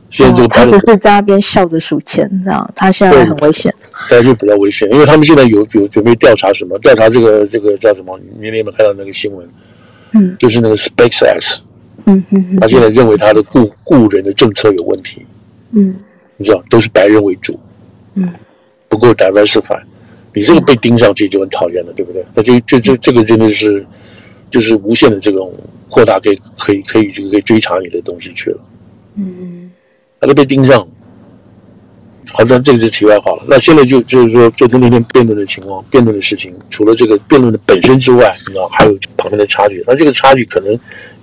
[0.09, 3.73] 现在这个拜登、哦、他不是在那边笑着数钱，知道他现在很危险。
[4.09, 6.77] 大家就比较危险，因为他们现在有有准备调查什么？
[6.79, 8.17] 调查这个这个叫什么？
[8.39, 9.47] 你你有没有看到那个新闻？
[10.13, 11.59] 嗯，就是那个 SpaceX，
[12.07, 15.25] 嗯嗯嗯，他现在认为他的雇雇人的政策有问题，
[15.71, 15.95] 嗯，
[16.35, 17.57] 你知道都是白人为主，
[18.15, 18.27] 嗯。
[18.89, 19.77] 不够 diversify，
[20.33, 22.25] 你这个被盯上去就很讨厌了，对不对？
[22.33, 23.85] 那就这这这个真的是，
[24.49, 25.53] 就是无限的这种
[25.89, 28.59] 扩大，可以可以可以这个可以追查你的东西去了。
[29.15, 29.69] 嗯，
[30.21, 30.87] 他都被盯上，
[32.33, 33.43] 好像这个是题外话了。
[33.47, 39.83] 那现在就就是说，昨天那天辩论的情况，辩论的事情，除了这个辩论的本身之外，你知道还有旁边的差距。
[39.87, 40.79] 那这个差距可能。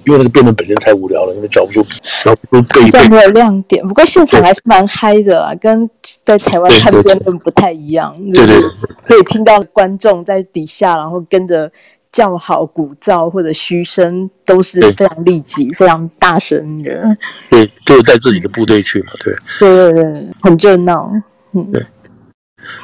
[0.06, 1.82] 因为那个辩论本身太无聊了，因为找不出，
[2.22, 3.08] 找不出背背。
[3.08, 5.88] 没有亮点，不过现场还是蛮嗨的啊，跟
[6.26, 8.14] 在台湾看辩论不太一样。
[8.34, 8.68] 对对对，
[9.06, 11.72] 可以听到观众在底下，然后跟着
[12.14, 17.16] 叫好、鼓噪或者嘘声，都是非常立即、非常大声的。
[17.50, 19.36] 对，就是带自己的部队去嘛，对。
[19.58, 21.10] 对对对，很热闹。
[21.52, 21.84] 嗯，对。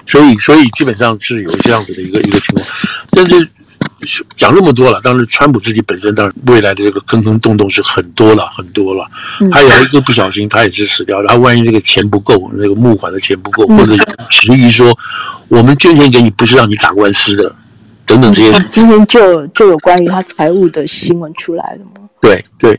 [0.05, 2.67] 所以，所以基本上是有这样子的一个一个情况，
[3.13, 3.49] 但是。
[4.35, 9.07] 讲那么多了，当然川普自己本身当然未来的这个坑坑洞洞是很多了很多了，
[9.51, 13.95] 他有一个不小心他也是死掉，然后万一这个钱不够，那个募款的钱不够，或者
[14.31, 14.97] 质疑说
[15.49, 17.55] 我们捐钱给你不是让你打官司的，
[18.11, 18.67] 等等这些。
[18.69, 22.09] 今天就就有关于他财务的新闻出来了吗？
[22.21, 22.79] 对对，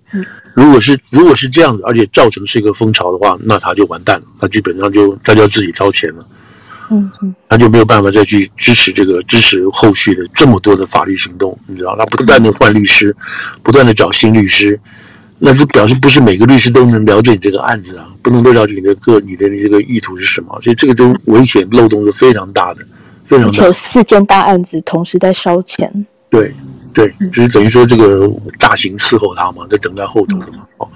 [0.54, 6.28] 如果是如果是这样子，而且造成是一个风潮的话，那他就完蛋了，他基本上就他就要自己掏钱了。
[6.92, 13.16] 嗯嗯，他就没有办法再去支持这个支持后续的这么多的法律行动，你知道，他不断的换律师，
[13.64, 14.78] 不断的找新律师，
[15.40, 22.86] 那就表示不是每个律师都能了解你这个案子啊，不能都了解你的个你的这个意图是什么，所以这个就危险漏洞是非常大的，
[23.26, 26.06] 非常四件大案子同时在烧钱。
[26.30, 26.54] 对
[26.94, 30.88] 对，就是等于说这个大型伺候他嘛，在等待后头的嘛，哦。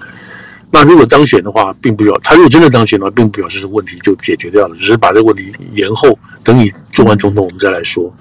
[0.70, 8.12] 那如果当选的话，并不表他如果真的当选的话，并不表示是问题就解决掉了，只是把这个问题延后，等你做完总统，我们再来说，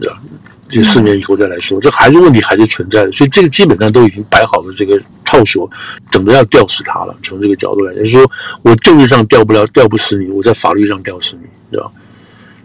[0.00, 0.20] 是吧？
[0.68, 5.68] 这四年以后再来说，这还是问题还是存在的，所以这个基本上都已经摆好了这个套索，
[6.10, 7.14] 等着要吊死他了。
[7.22, 8.30] 从这个角度来讲，就是说
[8.62, 11.90] 我政治上吊不了，吊不死你，我在法律上吊死你，对吧？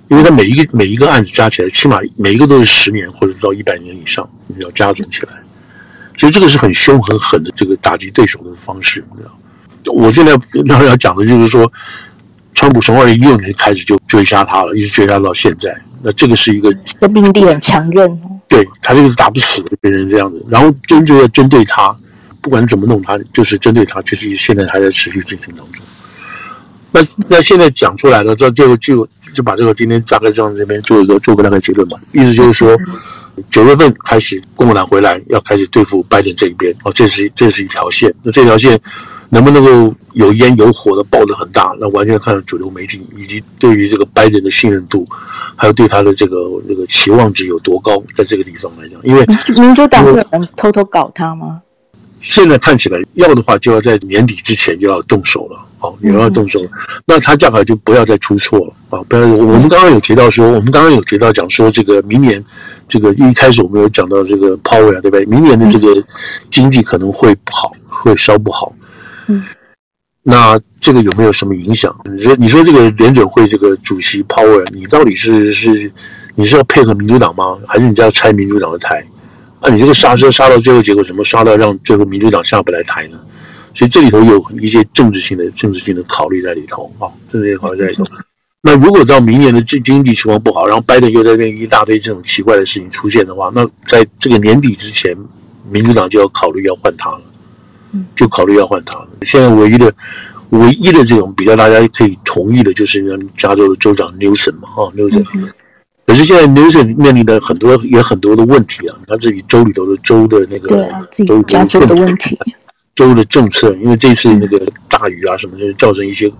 [0.10, 5.34] 因为他每一个每一个案子加起来，起码每一个都是十年或者到一百年以上，你要加总起来。
[6.16, 9.92] 所以这个是很凶很狠的这个打击对手的方式，你知道？
[9.92, 10.32] 我现在
[10.68, 11.72] 当然要讲的就是说，
[12.54, 15.76] 川普从二零一六年开始就追杀他了，一直追杀到现在。
[16.04, 20.46] 那这个是一个生命力很强韧，对他这个是打不死的，变成这样子。
[20.48, 21.96] 然后针就要针对他，
[22.42, 25.84] 不管怎么弄他，就是针对他，就是现在还在持续进行当中。
[26.94, 31.98] 那那现在讲出来了，这就就就把这个今天大概这样这边做一个做个大概结论吧。
[32.14, 32.78] 意思就是说。
[33.50, 38.14] 九月份开始，共和党回来要开始对付拜登这一边哦，这是这是一条线。
[38.22, 38.80] 那这条线
[39.30, 41.76] 能不能够有烟有火的爆得很大？
[41.80, 45.04] 那完全看主流媒体以及对于这个拜登的信任度，
[45.56, 49.26] 还有对他的这个这个期望值有多高，在这个地方来讲，因为
[49.60, 51.60] 民主党会有人偷偷搞他吗？
[52.22, 55.60] 现在看起来要的话，就要在年底之前就要动手了。
[55.84, 56.58] 哦，也要动手，
[57.06, 59.04] 那他这样就不要再出错了啊！
[59.10, 62.42] 不要，我们刚刚有提到说，我们刚刚有提到讲说，这个明年，
[62.88, 65.26] 这个一开始我们有讲到这个 Power，对不对？
[65.26, 65.94] 明年的这个
[66.50, 68.74] 经济可能会不好，会稍不好。
[69.28, 69.44] 嗯，
[70.24, 71.94] 那这个有没有什么影响？
[72.06, 75.92] 你说，你说这个联准会这个主席 Power，你到底是是
[76.36, 77.58] 你是要配合民主党吗？
[77.68, 79.06] 还是你就要拆民主党的台？
[79.60, 81.22] 啊，你这个刹车刹到最后，结果什么？
[81.26, 83.20] 刹到让最后民主党下不来台呢？
[83.74, 88.06] 所以这里头有一些政治性的、政治性的考虑在里头啊，政治性考虑在里头。
[88.62, 95.14] 那如果到明年的经经济情况不好，然后拜登又在那一大堆这种奇怪的事情出现的话，那在这个年底之前，
[95.70, 97.22] 民主党就要考虑要换他了，
[98.16, 99.08] 就考虑要换他了。
[99.24, 99.94] 现在唯一的、
[100.52, 105.26] 唯一的这种比较大家可以同意的，就是加州的州长 Newsom 嘛，哈，Newsom。
[106.06, 112.40] 可是现在 Newsom 面临的很多也很多的问题啊，他自己州里头的州的那个对啊，自己加州的问题。
[112.96, 116.32] 州的政策，因为这次那个大雨啊什么，就造成一些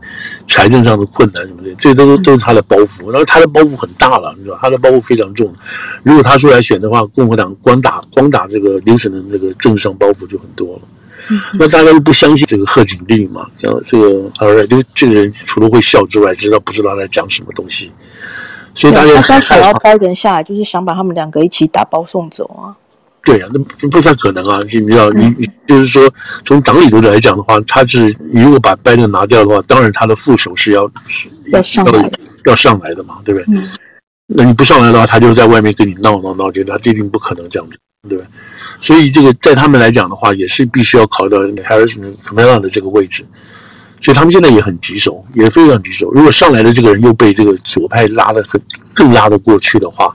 [0.48, 3.10] 财政上的困难什么的，这都都是他的包袱。
[3.10, 5.52] 然后他的包袱很大了，你知道，他的包袱非常重。
[6.04, 10.82] 如果他出来选的话，共和党光打光打这个刘神的这个政治上包袱就很多了。
[11.54, 17.92] 那大家都不相信这个贺锦丽嘛，像这个呃，就这个人除了会笑之外，知道不知道他在讲什么东西？
[18.76, 22.76] 所以大家他想要拜登下来，就是想把他们两个一起打包送走啊。
[23.24, 24.60] 对呀、啊，那不太可能啊！
[24.64, 26.14] 你知道，你你就是说，
[26.44, 30.92] 从党里头来讲的话，他是你如果把拜登拿掉的话，当然他的副手是要
[31.54, 32.12] 要上来
[32.44, 33.58] 要上来的嘛，对不对？
[33.58, 33.64] 嗯、
[34.28, 37.78] 那你不上来的话，他就在外面跟你闹闹闹，觉得他一定不可能这样子，
[38.10, 38.28] 对不对？
[38.82, 43.26] 所以这个在他们来讲的话，也是必须要考虑到 Harris 和 Kamala 的这个位置，
[44.02, 46.12] 所以他们现在也很棘手，也非常棘手。
[46.12, 48.62] 如果上来的这个人又被这个左派拉的很
[48.94, 50.14] 更拉得过去的话，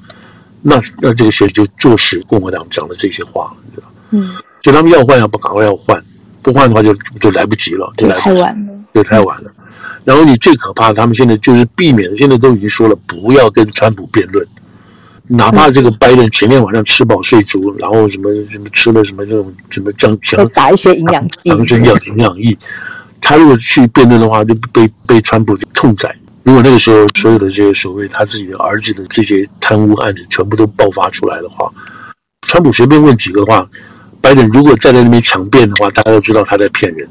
[0.63, 3.89] 那那这个学就坐实共和党讲的这些话，你知道？
[4.11, 6.03] 嗯，就他们要换要不赶快要换，
[6.43, 9.51] 不换的话就就来不及了，就来不及，太晚了，就太晚了。
[10.05, 14.47] 然后你最可怕的，他们现在就是避免，现在都已经说了，不要跟川普辩论，
[15.27, 22.57] 哪怕这个拜登前天晚上吃饱睡足，然后什么什么吃了什么这种什么降强打一些营养剂、强身药、营养液，
[23.21, 26.15] 他如果去辩论的话，就被被川普痛宰。
[26.49, 31.71] 如果那个时候所有的这些所谓他自己的儿子的这些贪污案子全部都爆发出来的话，
[32.47, 33.69] 川普随便问几个话，
[34.23, 37.07] 拜登如果站在那边强辩的话，大家都知道他在骗人，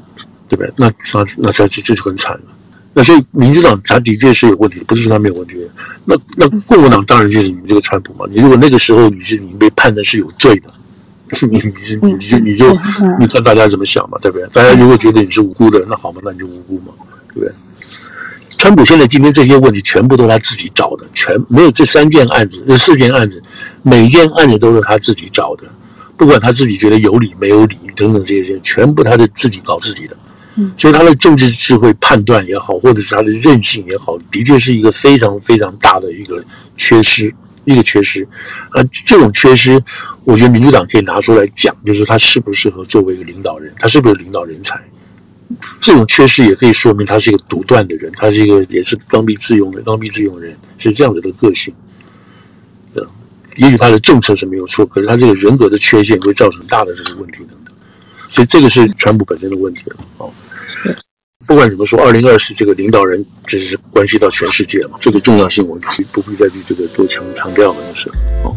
[0.48, 0.72] 对不对？
[0.76, 2.40] 那那那这这就很惨了。
[2.92, 5.56] 那所以民主党他的确是有问题，不是说他没有问题。
[6.04, 8.26] 那那共和党当然就是你这个川普嘛。
[8.28, 10.68] 你如果那个时候你是你被判的是有罪的，
[11.48, 11.72] 你你
[12.02, 12.76] 你你就你就
[13.20, 14.48] 你看大家怎么想嘛，对不对？
[14.48, 16.92] 大家如果觉得你是无辜的，那好嘛，那你就无辜嘛，
[17.32, 17.52] 对不对？
[18.58, 23.40] 川普现在今天这些问题全部都是他自己找的，全没有这三件案子，这四件案子，
[23.82, 25.64] 每一件案子都是他自己找的，
[26.16, 30.16] 不管他自己觉得有理没有理等等这些，全部他是自己搞自己的。
[30.56, 36.44] 嗯，所以他的政治智慧判断也好，或者是他的韧性也好，的确是一个非常非常大的一个
[36.76, 37.32] 缺失
[37.64, 38.26] 一个缺失。
[38.70, 39.80] 啊，这种缺失，
[40.24, 44.74] 我觉得民主党可以拿出来讲，就是他适不适合作为一个领导人，他是不是领导人才？
[45.80, 51.72] 这种缺失也可以说明他是一个独断的人，他是一个也是刚愎自用的刚愎自用的人，是这样子的个性。
[53.56, 57.74] 也许他的政策是没有错，可是他这个人格的缺陷会造成大的这个问题等等，
[58.28, 59.96] 所以这个是川普本身的问题了。
[60.18, 60.30] 啊，
[61.44, 65.82] 不管怎么说，二零二四这个领导人这是关系到全世界嘛，这个重要性我们
[66.12, 68.10] 不必再去这个多强强调了，就是
[68.44, 68.54] 哦。